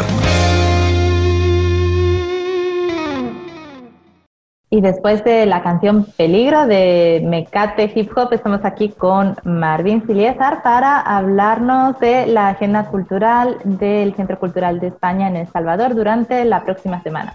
Y 4.70 4.80
después 4.80 5.24
de 5.24 5.46
la 5.46 5.64
canción 5.64 6.06
Peligro 6.16 6.68
de 6.68 7.24
Mecate 7.24 7.90
Hip 7.92 8.16
Hop, 8.16 8.34
estamos 8.34 8.60
aquí 8.64 8.90
con 8.90 9.34
Marvin 9.42 10.00
Filiezar 10.06 10.62
para 10.62 11.00
hablarnos 11.00 11.98
de 11.98 12.28
la 12.28 12.50
agenda 12.50 12.84
cultural 12.84 13.58
del 13.64 14.14
Centro 14.14 14.38
Cultural 14.38 14.78
de 14.78 14.86
España 14.86 15.26
en 15.26 15.34
El 15.34 15.48
Salvador 15.48 15.96
durante 15.96 16.44
la 16.44 16.62
próxima 16.62 17.02
semana. 17.02 17.34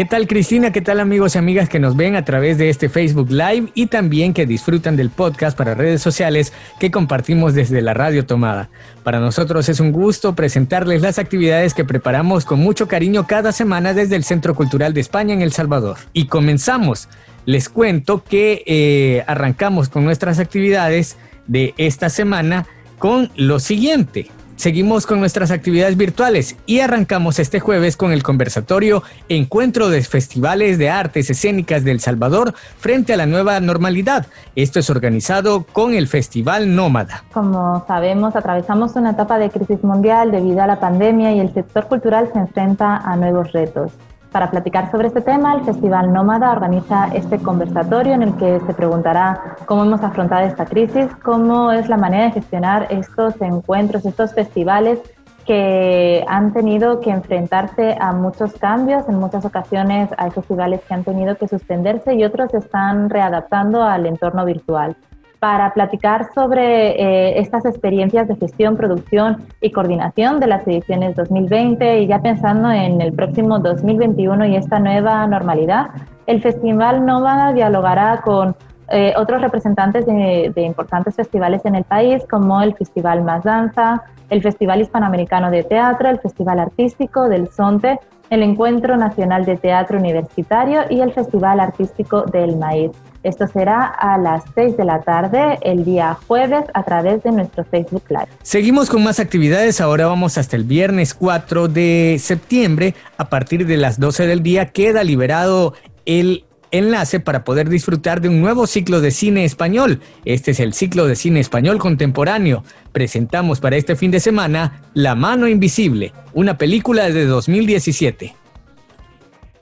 ¿Qué 0.00 0.06
tal 0.06 0.26
Cristina? 0.26 0.72
¿Qué 0.72 0.80
tal 0.80 0.98
amigos 0.98 1.34
y 1.34 1.38
amigas 1.38 1.68
que 1.68 1.78
nos 1.78 1.94
ven 1.94 2.16
a 2.16 2.24
través 2.24 2.56
de 2.56 2.70
este 2.70 2.88
Facebook 2.88 3.30
Live 3.30 3.70
y 3.74 3.84
también 3.84 4.32
que 4.32 4.46
disfrutan 4.46 4.96
del 4.96 5.10
podcast 5.10 5.54
para 5.58 5.74
redes 5.74 6.00
sociales 6.00 6.54
que 6.78 6.90
compartimos 6.90 7.52
desde 7.52 7.82
la 7.82 7.92
radio 7.92 8.24
tomada? 8.24 8.70
Para 9.02 9.20
nosotros 9.20 9.68
es 9.68 9.78
un 9.78 9.92
gusto 9.92 10.34
presentarles 10.34 11.02
las 11.02 11.18
actividades 11.18 11.74
que 11.74 11.84
preparamos 11.84 12.46
con 12.46 12.60
mucho 12.60 12.88
cariño 12.88 13.26
cada 13.26 13.52
semana 13.52 13.92
desde 13.92 14.16
el 14.16 14.24
Centro 14.24 14.54
Cultural 14.54 14.94
de 14.94 15.02
España 15.02 15.34
en 15.34 15.42
El 15.42 15.52
Salvador. 15.52 15.98
Y 16.14 16.28
comenzamos. 16.28 17.10
Les 17.44 17.68
cuento 17.68 18.24
que 18.24 18.62
eh, 18.64 19.22
arrancamos 19.26 19.90
con 19.90 20.04
nuestras 20.04 20.38
actividades 20.38 21.18
de 21.46 21.74
esta 21.76 22.08
semana 22.08 22.64
con 22.98 23.30
lo 23.36 23.60
siguiente. 23.60 24.30
Seguimos 24.60 25.06
con 25.06 25.20
nuestras 25.20 25.52
actividades 25.52 25.96
virtuales 25.96 26.54
y 26.66 26.80
arrancamos 26.80 27.38
este 27.38 27.60
jueves 27.60 27.96
con 27.96 28.12
el 28.12 28.22
conversatorio 28.22 29.02
Encuentro 29.30 29.88
de 29.88 30.02
Festivales 30.02 30.76
de 30.76 30.90
Artes 30.90 31.30
Escénicas 31.30 31.82
del 31.82 31.98
Salvador 31.98 32.52
frente 32.76 33.14
a 33.14 33.16
la 33.16 33.24
nueva 33.24 33.58
normalidad. 33.60 34.26
Esto 34.56 34.78
es 34.78 34.90
organizado 34.90 35.64
con 35.64 35.94
el 35.94 36.08
Festival 36.08 36.76
Nómada. 36.76 37.24
Como 37.32 37.86
sabemos, 37.86 38.36
atravesamos 38.36 38.96
una 38.96 39.12
etapa 39.12 39.38
de 39.38 39.48
crisis 39.48 39.82
mundial 39.82 40.30
debido 40.30 40.60
a 40.60 40.66
la 40.66 40.78
pandemia 40.78 41.32
y 41.32 41.40
el 41.40 41.54
sector 41.54 41.88
cultural 41.88 42.28
se 42.30 42.40
enfrenta 42.40 42.98
a 42.98 43.16
nuevos 43.16 43.52
retos. 43.52 43.92
Para 44.32 44.48
platicar 44.48 44.90
sobre 44.92 45.08
este 45.08 45.22
tema, 45.22 45.54
el 45.54 45.64
Festival 45.64 46.12
Nómada 46.12 46.52
organiza 46.52 47.08
este 47.14 47.38
conversatorio 47.38 48.12
en 48.12 48.22
el 48.22 48.36
que 48.36 48.60
se 48.60 48.74
preguntará 48.74 49.56
cómo 49.66 49.84
hemos 49.84 50.02
afrontado 50.04 50.46
esta 50.46 50.66
crisis, 50.66 51.08
cómo 51.24 51.72
es 51.72 51.88
la 51.88 51.96
manera 51.96 52.26
de 52.26 52.32
gestionar 52.32 52.86
estos 52.90 53.34
encuentros, 53.40 54.06
estos 54.06 54.32
festivales 54.32 55.00
que 55.46 56.24
han 56.28 56.52
tenido 56.52 57.00
que 57.00 57.10
enfrentarse 57.10 57.96
a 57.98 58.12
muchos 58.12 58.52
cambios. 58.52 59.08
En 59.08 59.18
muchas 59.18 59.44
ocasiones 59.44 60.10
hay 60.16 60.30
festivales 60.30 60.80
que 60.86 60.94
han 60.94 61.02
tenido 61.02 61.36
que 61.36 61.48
suspenderse 61.48 62.14
y 62.14 62.22
otros 62.22 62.52
se 62.52 62.58
están 62.58 63.10
readaptando 63.10 63.82
al 63.82 64.06
entorno 64.06 64.44
virtual 64.44 64.96
para 65.40 65.72
platicar 65.72 66.28
sobre 66.34 66.90
eh, 66.90 67.40
estas 67.40 67.64
experiencias 67.64 68.28
de 68.28 68.36
gestión, 68.36 68.76
producción 68.76 69.38
y 69.62 69.72
coordinación 69.72 70.38
de 70.38 70.46
las 70.46 70.68
ediciones 70.68 71.16
2020 71.16 72.00
y 72.02 72.06
ya 72.06 72.20
pensando 72.20 72.70
en 72.70 73.00
el 73.00 73.14
próximo 73.14 73.58
2021 73.58 74.46
y 74.46 74.56
esta 74.56 74.78
nueva 74.78 75.26
normalidad. 75.26 75.88
El 76.26 76.42
Festival 76.42 77.06
Nova 77.06 77.54
dialogará 77.54 78.20
con 78.20 78.54
eh, 78.90 79.14
otros 79.16 79.40
representantes 79.40 80.04
de, 80.04 80.52
de, 80.54 80.62
importantes 80.62 81.14
festivales 81.14 81.64
en 81.64 81.74
el 81.74 81.84
país, 81.84 82.22
como 82.30 82.60
el 82.60 82.74
Festival 82.74 83.22
Más 83.22 83.42
Danza, 83.42 84.02
el 84.28 84.42
Festival 84.42 84.82
Hispanoamericano 84.82 85.50
de 85.50 85.62
Teatro, 85.62 86.10
el 86.10 86.18
Festival 86.20 86.58
Artístico 86.58 87.28
del 87.28 87.48
Sonte, 87.48 87.98
el 88.30 88.42
Encuentro 88.42 88.96
Nacional 88.96 89.44
de 89.44 89.56
Teatro 89.56 89.98
Universitario 89.98 90.82
y 90.88 91.00
el 91.00 91.12
Festival 91.12 91.60
Artístico 91.60 92.22
del 92.22 92.56
Maíz. 92.56 92.92
Esto 93.22 93.46
será 93.48 93.84
a 93.84 94.16
las 94.16 94.44
6 94.54 94.78
de 94.78 94.84
la 94.84 95.02
tarde 95.02 95.58
el 95.60 95.84
día 95.84 96.16
jueves 96.26 96.64
a 96.72 96.82
través 96.84 97.22
de 97.22 97.32
nuestro 97.32 97.64
Facebook 97.64 98.04
Live. 98.08 98.28
Seguimos 98.42 98.88
con 98.88 99.02
más 99.04 99.20
actividades. 99.20 99.82
Ahora 99.82 100.06
vamos 100.06 100.38
hasta 100.38 100.56
el 100.56 100.64
viernes 100.64 101.12
4 101.12 101.68
de 101.68 102.16
septiembre. 102.18 102.94
A 103.18 103.28
partir 103.28 103.66
de 103.66 103.76
las 103.76 104.00
12 104.00 104.26
del 104.26 104.42
día 104.42 104.66
queda 104.66 105.04
liberado 105.04 105.74
el 106.06 106.44
enlace 106.70 107.20
para 107.20 107.44
poder 107.44 107.68
disfrutar 107.68 108.20
de 108.20 108.28
un 108.28 108.40
nuevo 108.40 108.66
ciclo 108.66 109.00
de 109.00 109.10
cine 109.10 109.44
español. 109.44 110.00
Este 110.24 110.52
es 110.52 110.60
el 110.60 110.72
ciclo 110.72 111.06
de 111.06 111.16
cine 111.16 111.40
español 111.40 111.78
contemporáneo. 111.78 112.62
Presentamos 112.92 113.60
para 113.60 113.76
este 113.76 113.96
fin 113.96 114.10
de 114.10 114.20
semana 114.20 114.82
La 114.94 115.14
mano 115.14 115.48
invisible, 115.48 116.12
una 116.32 116.56
película 116.58 117.10
de 117.10 117.26
2017. 117.26 118.34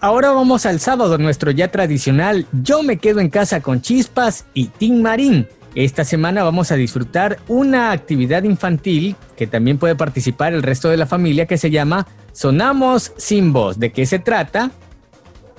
Ahora 0.01 0.33
vamos 0.33 0.67
al 0.67 0.79
sábado, 0.79 1.17
nuestro 1.17 1.51
ya 1.51 1.69
tradicional 1.69 2.47
Yo 2.63 2.83
me 2.83 2.99
quedo 2.99 3.21
en 3.21 3.31
casa 3.31 3.61
con 3.63 3.81
chispas 3.81 4.47
y 4.53 4.67
Tim 4.67 5.01
Marín. 5.01 5.49
Esta 5.75 6.05
semana 6.05 6.43
vamos 6.43 6.71
a 6.71 6.77
disfrutar 6.77 7.39
una 7.49 7.93
actividad 7.93 8.43
infantil 8.45 9.17
que 9.37 9.47
también 9.47 9.79
puede 9.79 9.95
participar 9.95 10.53
el 10.55 10.63
resto 10.63 10.89
de 10.89 10.97
la 10.97 11.07
familia 11.07 11.47
que 11.47 11.59
se 11.59 11.71
llama 11.71 12.07
Sonamos 12.33 13.13
sin 13.17 13.53
voz. 13.53 13.79
¿De 13.79 13.93
qué 13.93 14.07
se 14.07 14.19
trata? 14.19 14.71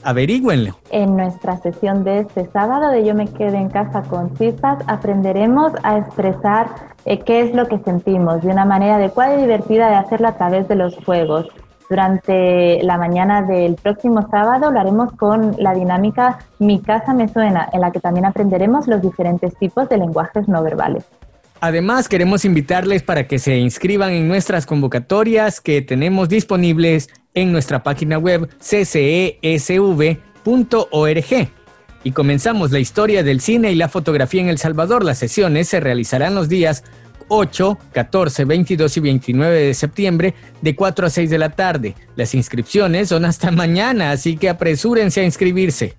Averígüenlo. 0.07 0.77
En 0.89 1.17
nuestra 1.17 1.57
sesión 1.57 2.05
de 2.05 2.19
este 2.19 2.45
sábado 2.51 2.91
de 2.91 3.03
Yo 3.03 3.13
me 3.13 3.27
quedo 3.27 3.57
en 3.57 3.67
casa 3.67 4.03
con 4.03 4.33
chispas 4.37 4.81
aprenderemos 4.87 5.73
a 5.83 5.97
expresar 5.97 6.69
eh, 7.03 7.19
qué 7.19 7.41
es 7.41 7.53
lo 7.53 7.65
que 7.67 7.77
sentimos 7.79 8.41
de 8.41 8.47
una 8.47 8.63
manera 8.63 8.95
adecuada 8.95 9.35
y 9.35 9.41
divertida 9.41 9.89
de 9.89 9.95
hacerlo 9.95 10.29
a 10.29 10.37
través 10.37 10.69
de 10.69 10.75
los 10.75 10.95
juegos. 11.03 11.47
Durante 11.89 12.81
la 12.83 12.97
mañana 12.97 13.41
del 13.41 13.75
próximo 13.75 14.25
sábado 14.31 14.71
lo 14.71 14.79
haremos 14.79 15.11
con 15.11 15.55
la 15.57 15.73
dinámica 15.73 16.39
Mi 16.57 16.79
casa 16.79 17.13
me 17.13 17.27
suena, 17.27 17.67
en 17.73 17.81
la 17.81 17.91
que 17.91 17.99
también 17.99 18.27
aprenderemos 18.27 18.87
los 18.87 19.01
diferentes 19.01 19.57
tipos 19.57 19.89
de 19.89 19.97
lenguajes 19.97 20.47
no 20.47 20.63
verbales. 20.63 21.05
Además, 21.59 22.07
queremos 22.07 22.45
invitarles 22.45 23.03
para 23.03 23.27
que 23.27 23.39
se 23.39 23.57
inscriban 23.57 24.11
en 24.11 24.27
nuestras 24.27 24.65
convocatorias 24.65 25.59
que 25.59 25.81
tenemos 25.81 26.29
disponibles 26.29 27.09
en 27.33 27.51
nuestra 27.51 27.83
página 27.83 28.17
web 28.17 28.49
ccesv.org. 28.59 29.37
Y 32.03 32.11
comenzamos 32.11 32.71
la 32.71 32.79
historia 32.79 33.23
del 33.23 33.41
cine 33.41 33.71
y 33.71 33.75
la 33.75 33.89
fotografía 33.89 34.41
en 34.41 34.49
El 34.49 34.59
Salvador. 34.59 35.03
Las 35.03 35.17
sesiones 35.17 35.67
se 35.67 35.79
realizarán 35.79 36.35
los 36.35 36.47
días 36.47 36.83
8, 37.27 37.77
14, 37.91 38.45
22 38.45 38.97
y 38.97 38.99
29 38.99 39.59
de 39.59 39.73
septiembre 39.73 40.33
de 40.61 40.75
4 40.75 41.07
a 41.07 41.09
6 41.09 41.29
de 41.29 41.37
la 41.37 41.49
tarde. 41.49 41.95
Las 42.15 42.35
inscripciones 42.35 43.09
son 43.09 43.25
hasta 43.25 43.51
mañana, 43.51 44.11
así 44.11 44.37
que 44.37 44.49
apresúrense 44.49 45.21
a 45.21 45.25
inscribirse. 45.25 45.95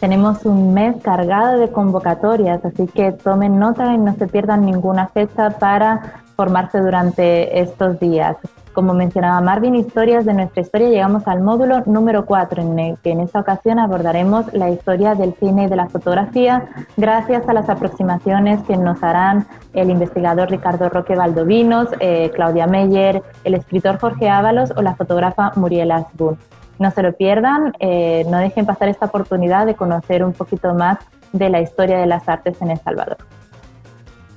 Tenemos 0.00 0.46
un 0.46 0.72
mes 0.72 0.96
cargado 1.02 1.58
de 1.58 1.70
convocatorias, 1.70 2.64
así 2.64 2.86
que 2.86 3.12
tomen 3.12 3.58
nota 3.58 3.92
y 3.92 3.98
no 3.98 4.14
se 4.14 4.26
pierdan 4.26 4.64
ninguna 4.64 5.08
fecha 5.08 5.50
para 5.50 6.22
formarse 6.36 6.78
durante 6.78 7.60
estos 7.60 8.00
días. 8.00 8.38
Como 8.72 8.94
mencionaba 8.94 9.42
Marvin, 9.42 9.74
historias 9.74 10.24
de 10.24 10.32
nuestra 10.32 10.62
historia, 10.62 10.88
llegamos 10.88 11.26
al 11.26 11.42
módulo 11.42 11.82
número 11.84 12.24
4, 12.24 12.62
en 12.62 12.78
el 12.78 12.98
que 12.98 13.10
en 13.10 13.20
esta 13.20 13.40
ocasión 13.40 13.78
abordaremos 13.78 14.50
la 14.54 14.70
historia 14.70 15.14
del 15.14 15.34
cine 15.34 15.64
y 15.64 15.66
de 15.66 15.76
la 15.76 15.88
fotografía, 15.88 16.68
gracias 16.96 17.46
a 17.46 17.52
las 17.52 17.68
aproximaciones 17.68 18.62
que 18.62 18.78
nos 18.78 19.02
harán 19.02 19.46
el 19.74 19.90
investigador 19.90 20.50
Ricardo 20.50 20.88
Roque 20.88 21.14
Valdovinos, 21.14 21.88
eh, 21.98 22.30
Claudia 22.34 22.66
Meyer, 22.66 23.22
el 23.44 23.54
escritor 23.54 23.98
Jorge 23.98 24.30
Ábalos 24.30 24.72
o 24.74 24.80
la 24.80 24.94
fotógrafa 24.94 25.52
Muriel 25.56 25.90
Asbun. 25.90 26.38
No 26.80 26.90
se 26.90 27.02
lo 27.02 27.12
pierdan, 27.12 27.74
eh, 27.78 28.24
no 28.28 28.38
dejen 28.38 28.66
pasar 28.66 28.88
esta 28.88 29.06
oportunidad 29.06 29.66
de 29.66 29.74
conocer 29.74 30.24
un 30.24 30.32
poquito 30.32 30.74
más 30.74 30.98
de 31.32 31.50
la 31.50 31.60
historia 31.60 31.98
de 31.98 32.06
las 32.06 32.26
artes 32.26 32.60
en 32.62 32.70
El 32.70 32.78
Salvador. 32.78 33.18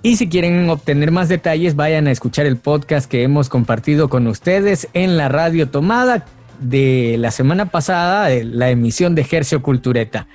Y 0.02 0.18
si 0.18 0.28
quieren 0.28 0.70
obtener 0.70 1.12
más 1.12 1.30
detalles, 1.30 1.78
vayan 1.78 2.08
a 2.08 2.12
escuchar 2.12 2.46
el 2.46 2.58
podcast 2.58 3.10
que 3.10 3.24
hemos 3.24 3.48
compartido 3.48 4.10
con 4.10 4.28
ustedes 4.28 4.90
en 4.94 5.16
la 5.16 5.30
radio 5.30 5.70
tomada 5.70 6.26
de 6.60 7.16
la 7.18 7.32
semana 7.32 7.68
pasada, 7.68 8.28
la 8.44 8.70
emisión 8.70 9.16
de 9.16 9.24
Gercio 9.24 9.64
Cultureta. 9.64 10.28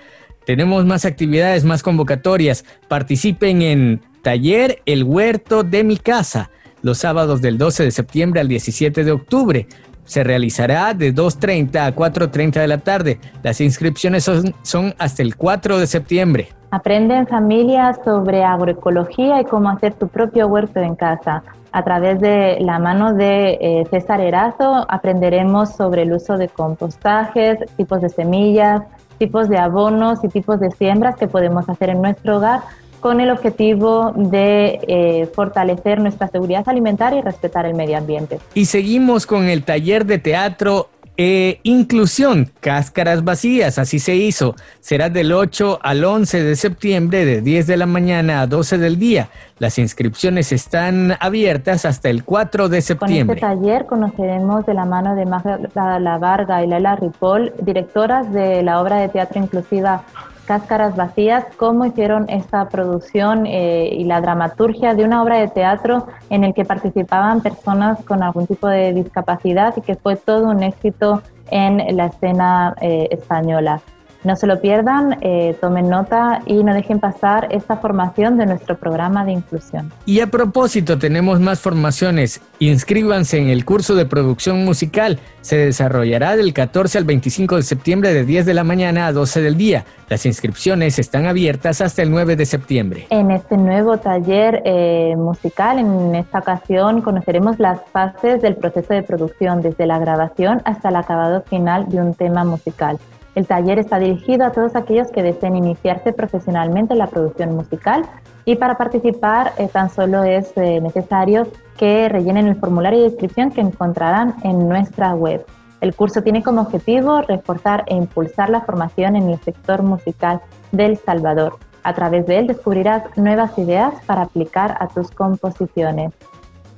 Tenemos 0.46 0.86
más 0.86 1.04
actividades, 1.04 1.64
más 1.64 1.82
convocatorias. 1.82 2.64
Participen 2.88 3.60
en 3.60 4.00
Taller 4.22 4.80
El 4.86 5.04
Huerto 5.04 5.62
de 5.62 5.84
mi 5.84 5.98
Casa, 5.98 6.48
los 6.80 6.96
sábados 6.96 7.42
del 7.42 7.58
12 7.58 7.84
de 7.84 7.90
septiembre 7.90 8.40
al 8.40 8.48
17 8.48 9.04
de 9.04 9.12
octubre. 9.12 9.66
Se 10.08 10.24
realizará 10.24 10.94
de 10.94 11.14
2.30 11.14 11.76
a 11.86 11.94
4.30 11.94 12.52
de 12.54 12.66
la 12.66 12.78
tarde. 12.78 13.20
Las 13.42 13.60
inscripciones 13.60 14.24
son, 14.24 14.54
son 14.62 14.94
hasta 14.98 15.22
el 15.22 15.36
4 15.36 15.78
de 15.78 15.86
septiembre. 15.86 16.48
Aprende 16.70 17.14
en 17.14 17.26
familia 17.26 17.94
sobre 18.04 18.42
agroecología 18.42 19.42
y 19.42 19.44
cómo 19.44 19.68
hacer 19.68 19.92
tu 19.94 20.08
propio 20.08 20.46
huerto 20.46 20.80
en 20.80 20.96
casa. 20.96 21.42
A 21.72 21.84
través 21.84 22.20
de 22.20 22.56
la 22.60 22.78
mano 22.78 23.12
de 23.12 23.58
eh, 23.60 23.86
César 23.90 24.22
Erazo 24.22 24.86
aprenderemos 24.88 25.76
sobre 25.76 26.02
el 26.02 26.12
uso 26.14 26.38
de 26.38 26.48
compostajes, 26.48 27.58
tipos 27.76 28.00
de 28.00 28.08
semillas, 28.08 28.80
tipos 29.18 29.50
de 29.50 29.58
abonos 29.58 30.24
y 30.24 30.28
tipos 30.28 30.58
de 30.58 30.70
siembras 30.70 31.16
que 31.16 31.28
podemos 31.28 31.68
hacer 31.68 31.90
en 31.90 32.00
nuestro 32.00 32.38
hogar 32.38 32.60
con 33.00 33.20
el 33.20 33.30
objetivo 33.30 34.12
de 34.14 34.80
eh, 34.88 35.28
fortalecer 35.34 36.00
nuestra 36.00 36.28
seguridad 36.28 36.68
alimentaria 36.68 37.18
y 37.20 37.22
respetar 37.22 37.66
el 37.66 37.74
medio 37.74 37.98
ambiente. 37.98 38.38
Y 38.54 38.66
seguimos 38.66 39.26
con 39.26 39.48
el 39.48 39.64
taller 39.64 40.04
de 40.04 40.18
teatro 40.18 40.88
eh, 41.20 41.58
inclusión, 41.64 42.48
cáscaras 42.60 43.24
vacías, 43.24 43.76
así 43.80 43.98
se 43.98 44.14
hizo. 44.14 44.54
Será 44.78 45.10
del 45.10 45.32
8 45.32 45.80
al 45.82 46.04
11 46.04 46.44
de 46.44 46.54
septiembre 46.54 47.24
de 47.24 47.40
10 47.40 47.66
de 47.66 47.76
la 47.76 47.86
mañana 47.86 48.40
a 48.40 48.46
12 48.46 48.78
del 48.78 49.00
día. 49.00 49.28
Las 49.58 49.80
inscripciones 49.80 50.52
están 50.52 51.16
abiertas 51.18 51.84
hasta 51.86 52.08
el 52.08 52.22
4 52.22 52.68
de 52.68 52.82
septiembre. 52.82 53.40
Con 53.40 53.50
este 53.50 53.62
taller 53.62 53.86
conoceremos 53.86 54.64
de 54.64 54.74
la 54.74 54.84
mano 54.84 55.16
de 55.16 55.26
Magda 55.26 55.98
La 55.98 56.18
Varga 56.18 56.62
y 56.62 56.68
Lela 56.68 56.94
Ripoll, 56.94 57.52
directoras 57.62 58.32
de 58.32 58.62
la 58.62 58.80
obra 58.80 59.00
de 59.00 59.08
teatro 59.08 59.42
inclusiva 59.42 60.04
Cáscaras 60.48 60.96
Vacías, 60.96 61.44
cómo 61.58 61.84
hicieron 61.84 62.24
esta 62.30 62.70
producción 62.70 63.44
eh, 63.44 63.90
y 63.92 64.04
la 64.04 64.22
dramaturgia 64.22 64.94
de 64.94 65.04
una 65.04 65.22
obra 65.22 65.36
de 65.36 65.48
teatro 65.48 66.06
en 66.30 66.42
el 66.42 66.54
que 66.54 66.64
participaban 66.64 67.42
personas 67.42 68.02
con 68.06 68.22
algún 68.22 68.46
tipo 68.46 68.66
de 68.66 68.94
discapacidad 68.94 69.74
y 69.76 69.82
que 69.82 69.94
fue 69.94 70.16
todo 70.16 70.48
un 70.48 70.62
éxito 70.62 71.22
en 71.50 71.94
la 71.94 72.06
escena 72.06 72.74
eh, 72.80 73.08
española. 73.10 73.82
No 74.28 74.36
se 74.36 74.46
lo 74.46 74.60
pierdan, 74.60 75.16
eh, 75.22 75.56
tomen 75.58 75.88
nota 75.88 76.42
y 76.44 76.62
no 76.62 76.74
dejen 76.74 77.00
pasar 77.00 77.48
esta 77.50 77.78
formación 77.78 78.36
de 78.36 78.44
nuestro 78.44 78.76
programa 78.76 79.24
de 79.24 79.32
inclusión. 79.32 79.90
Y 80.04 80.20
a 80.20 80.26
propósito, 80.26 80.98
tenemos 80.98 81.40
más 81.40 81.60
formaciones. 81.60 82.42
Inscríbanse 82.58 83.38
en 83.38 83.48
el 83.48 83.64
curso 83.64 83.94
de 83.94 84.04
producción 84.04 84.66
musical. 84.66 85.18
Se 85.40 85.56
desarrollará 85.56 86.36
del 86.36 86.52
14 86.52 86.98
al 86.98 87.04
25 87.04 87.56
de 87.56 87.62
septiembre 87.62 88.12
de 88.12 88.26
10 88.26 88.44
de 88.44 88.52
la 88.52 88.64
mañana 88.64 89.06
a 89.06 89.14
12 89.14 89.40
del 89.40 89.56
día. 89.56 89.86
Las 90.10 90.26
inscripciones 90.26 90.98
están 90.98 91.24
abiertas 91.24 91.80
hasta 91.80 92.02
el 92.02 92.10
9 92.10 92.36
de 92.36 92.44
septiembre. 92.44 93.06
En 93.08 93.30
este 93.30 93.56
nuevo 93.56 93.96
taller 93.96 94.60
eh, 94.66 95.14
musical, 95.16 95.78
en 95.78 96.14
esta 96.14 96.40
ocasión, 96.40 97.00
conoceremos 97.00 97.58
las 97.58 97.80
fases 97.92 98.42
del 98.42 98.56
proceso 98.56 98.92
de 98.92 99.02
producción, 99.02 99.62
desde 99.62 99.86
la 99.86 99.98
grabación 99.98 100.60
hasta 100.66 100.90
el 100.90 100.96
acabado 100.96 101.40
final 101.48 101.88
de 101.88 102.02
un 102.02 102.12
tema 102.12 102.44
musical. 102.44 102.98
El 103.38 103.46
taller 103.46 103.78
está 103.78 104.00
dirigido 104.00 104.44
a 104.44 104.50
todos 104.50 104.74
aquellos 104.74 105.12
que 105.12 105.22
deseen 105.22 105.54
iniciarse 105.54 106.12
profesionalmente 106.12 106.94
en 106.94 106.98
la 106.98 107.06
producción 107.06 107.54
musical 107.54 108.04
y 108.44 108.56
para 108.56 108.76
participar 108.76 109.52
eh, 109.58 109.68
tan 109.68 109.90
solo 109.90 110.24
es 110.24 110.50
eh, 110.56 110.80
necesario 110.80 111.46
que 111.76 112.08
rellenen 112.08 112.48
el 112.48 112.56
formulario 112.56 112.98
de 112.98 113.06
inscripción 113.10 113.52
que 113.52 113.60
encontrarán 113.60 114.34
en 114.42 114.68
nuestra 114.68 115.14
web. 115.14 115.46
El 115.80 115.94
curso 115.94 116.20
tiene 116.20 116.42
como 116.42 116.62
objetivo 116.62 117.22
reforzar 117.22 117.84
e 117.86 117.94
impulsar 117.94 118.50
la 118.50 118.62
formación 118.62 119.14
en 119.14 119.28
el 119.28 119.38
sector 119.38 119.84
musical 119.84 120.40
del 120.72 120.96
Salvador. 120.96 121.58
A 121.84 121.94
través 121.94 122.26
de 122.26 122.40
él 122.40 122.48
descubrirás 122.48 123.04
nuevas 123.16 123.56
ideas 123.56 123.94
para 124.06 124.22
aplicar 124.22 124.76
a 124.80 124.88
tus 124.88 125.12
composiciones. 125.12 126.12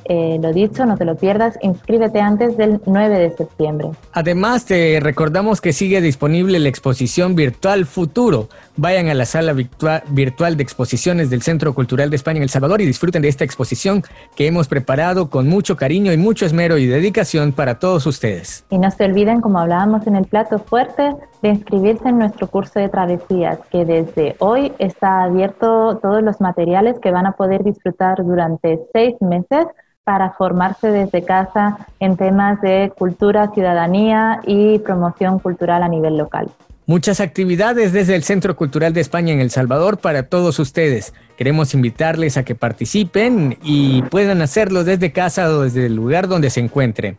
Eh, 0.04 0.38
lo 0.40 0.52
dicho, 0.52 0.86
no 0.86 0.96
te 0.96 1.04
lo 1.04 1.16
pierdas, 1.16 1.58
inscríbete 1.62 2.20
antes 2.20 2.56
del 2.56 2.80
9 2.86 3.18
de 3.18 3.36
septiembre. 3.36 3.90
Además, 4.12 4.64
te 4.64 4.98
recordamos 5.00 5.60
que 5.60 5.72
sigue 5.72 6.00
disponible 6.00 6.58
la 6.58 6.68
exposición 6.68 7.34
virtual 7.34 7.86
Futuro. 7.86 8.48
Vayan 8.76 9.08
a 9.08 9.14
la 9.14 9.24
sala 9.24 9.52
virtual 9.52 10.56
de 10.56 10.62
exposiciones 10.62 11.30
del 11.30 11.42
Centro 11.42 11.74
Cultural 11.74 12.10
de 12.10 12.16
España 12.16 12.38
en 12.38 12.44
El 12.44 12.50
Salvador 12.50 12.80
y 12.80 12.86
disfruten 12.86 13.22
de 13.22 13.28
esta 13.28 13.44
exposición 13.44 14.02
que 14.34 14.46
hemos 14.46 14.68
preparado 14.68 15.30
con 15.30 15.48
mucho 15.48 15.76
cariño 15.76 16.12
y 16.12 16.16
mucho 16.16 16.46
esmero 16.46 16.78
y 16.78 16.86
dedicación 16.86 17.52
para 17.52 17.78
todos 17.78 18.06
ustedes. 18.06 18.64
Y 18.70 18.78
no 18.78 18.90
se 18.90 19.04
olviden, 19.04 19.40
como 19.40 19.58
hablábamos 19.58 20.06
en 20.06 20.16
el 20.16 20.24
plato 20.24 20.58
fuerte, 20.58 21.14
de 21.42 21.48
inscribirse 21.48 22.08
en 22.08 22.18
nuestro 22.18 22.46
curso 22.48 22.80
de 22.80 22.88
travesías, 22.88 23.58
que 23.70 23.84
desde 23.84 24.36
hoy 24.38 24.72
está 24.78 25.24
abierto 25.24 25.98
todos 26.02 26.22
los 26.22 26.40
materiales 26.40 26.98
que 27.00 27.10
van 27.10 27.26
a 27.26 27.32
poder 27.32 27.64
disfrutar 27.64 28.24
durante 28.24 28.80
seis 28.92 29.14
meses 29.20 29.66
para 30.04 30.30
formarse 30.30 30.90
desde 30.90 31.22
casa 31.22 31.86
en 32.00 32.16
temas 32.16 32.60
de 32.60 32.92
cultura, 32.96 33.50
ciudadanía 33.52 34.40
y 34.46 34.78
promoción 34.80 35.38
cultural 35.38 35.82
a 35.82 35.88
nivel 35.88 36.16
local. 36.16 36.50
Muchas 36.86 37.20
actividades 37.20 37.92
desde 37.92 38.16
el 38.16 38.24
Centro 38.24 38.56
Cultural 38.56 38.92
de 38.92 39.00
España 39.00 39.32
en 39.32 39.40
El 39.40 39.50
Salvador 39.50 39.98
para 39.98 40.24
todos 40.24 40.58
ustedes. 40.58 41.14
Queremos 41.36 41.74
invitarles 41.74 42.36
a 42.36 42.42
que 42.42 42.56
participen 42.56 43.58
y 43.62 44.02
puedan 44.02 44.42
hacerlo 44.42 44.82
desde 44.82 45.12
casa 45.12 45.48
o 45.48 45.60
desde 45.60 45.86
el 45.86 45.94
lugar 45.94 46.26
donde 46.26 46.50
se 46.50 46.58
encuentren. 46.58 47.18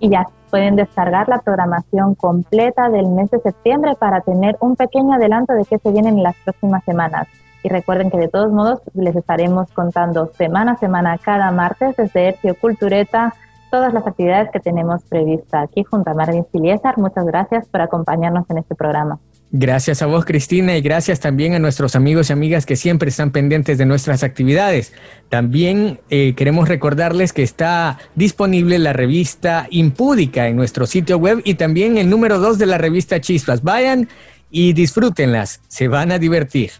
Y 0.00 0.10
ya 0.10 0.24
pueden 0.50 0.74
descargar 0.74 1.28
la 1.28 1.38
programación 1.38 2.16
completa 2.16 2.88
del 2.88 3.06
mes 3.06 3.30
de 3.30 3.38
septiembre 3.38 3.92
para 4.00 4.22
tener 4.22 4.56
un 4.60 4.74
pequeño 4.74 5.14
adelanto 5.14 5.52
de 5.52 5.64
qué 5.64 5.78
se 5.78 5.92
viene 5.92 6.08
en 6.08 6.22
las 6.22 6.34
próximas 6.44 6.82
semanas. 6.84 7.28
Y 7.66 7.68
recuerden 7.68 8.12
que 8.12 8.16
de 8.16 8.28
todos 8.28 8.52
modos 8.52 8.78
les 8.94 9.16
estaremos 9.16 9.68
contando 9.72 10.30
semana 10.38 10.74
a 10.74 10.76
semana, 10.76 11.18
cada 11.18 11.50
martes, 11.50 11.96
desde 11.96 12.28
Ercio 12.28 12.54
Cultureta, 12.54 13.34
todas 13.72 13.92
las 13.92 14.06
actividades 14.06 14.50
que 14.52 14.60
tenemos 14.60 15.02
previstas 15.02 15.64
aquí 15.64 15.82
junto 15.82 16.12
a 16.12 16.14
Marvin 16.14 16.46
Siliesar. 16.52 16.96
Muchas 16.96 17.26
gracias 17.26 17.66
por 17.66 17.80
acompañarnos 17.80 18.48
en 18.50 18.58
este 18.58 18.76
programa. 18.76 19.18
Gracias 19.50 20.00
a 20.00 20.06
vos, 20.06 20.24
Cristina, 20.24 20.76
y 20.76 20.80
gracias 20.80 21.18
también 21.18 21.54
a 21.54 21.58
nuestros 21.58 21.96
amigos 21.96 22.30
y 22.30 22.34
amigas 22.34 22.66
que 22.66 22.76
siempre 22.76 23.08
están 23.08 23.32
pendientes 23.32 23.78
de 23.78 23.86
nuestras 23.86 24.22
actividades. 24.22 24.92
También 25.28 25.98
eh, 26.08 26.34
queremos 26.36 26.68
recordarles 26.68 27.32
que 27.32 27.42
está 27.42 27.98
disponible 28.14 28.78
la 28.78 28.92
revista 28.92 29.66
Impúdica 29.70 30.46
en 30.46 30.54
nuestro 30.54 30.86
sitio 30.86 31.18
web 31.18 31.42
y 31.42 31.54
también 31.54 31.98
el 31.98 32.10
número 32.10 32.38
2 32.38 32.58
de 32.58 32.66
la 32.66 32.78
revista 32.78 33.20
Chispas. 33.20 33.64
Vayan 33.64 34.08
y 34.52 34.72
disfrútenlas, 34.72 35.62
se 35.66 35.88
van 35.88 36.12
a 36.12 36.20
divertir. 36.20 36.70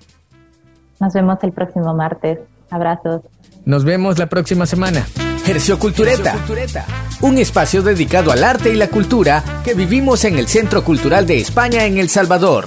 Nos 1.00 1.12
vemos 1.12 1.38
el 1.42 1.52
próximo 1.52 1.94
martes. 1.94 2.38
Abrazos. 2.70 3.22
Nos 3.64 3.84
vemos 3.84 4.18
la 4.18 4.26
próxima 4.26 4.66
semana. 4.66 5.06
Hercio 5.46 5.78
Cultureta, 5.78 6.34
un 7.20 7.38
espacio 7.38 7.82
dedicado 7.82 8.32
al 8.32 8.42
arte 8.42 8.72
y 8.72 8.74
la 8.74 8.88
cultura 8.88 9.44
que 9.64 9.74
vivimos 9.74 10.24
en 10.24 10.38
el 10.38 10.48
Centro 10.48 10.82
Cultural 10.82 11.24
de 11.24 11.38
España 11.38 11.84
en 11.84 11.98
El 11.98 12.08
Salvador. 12.08 12.64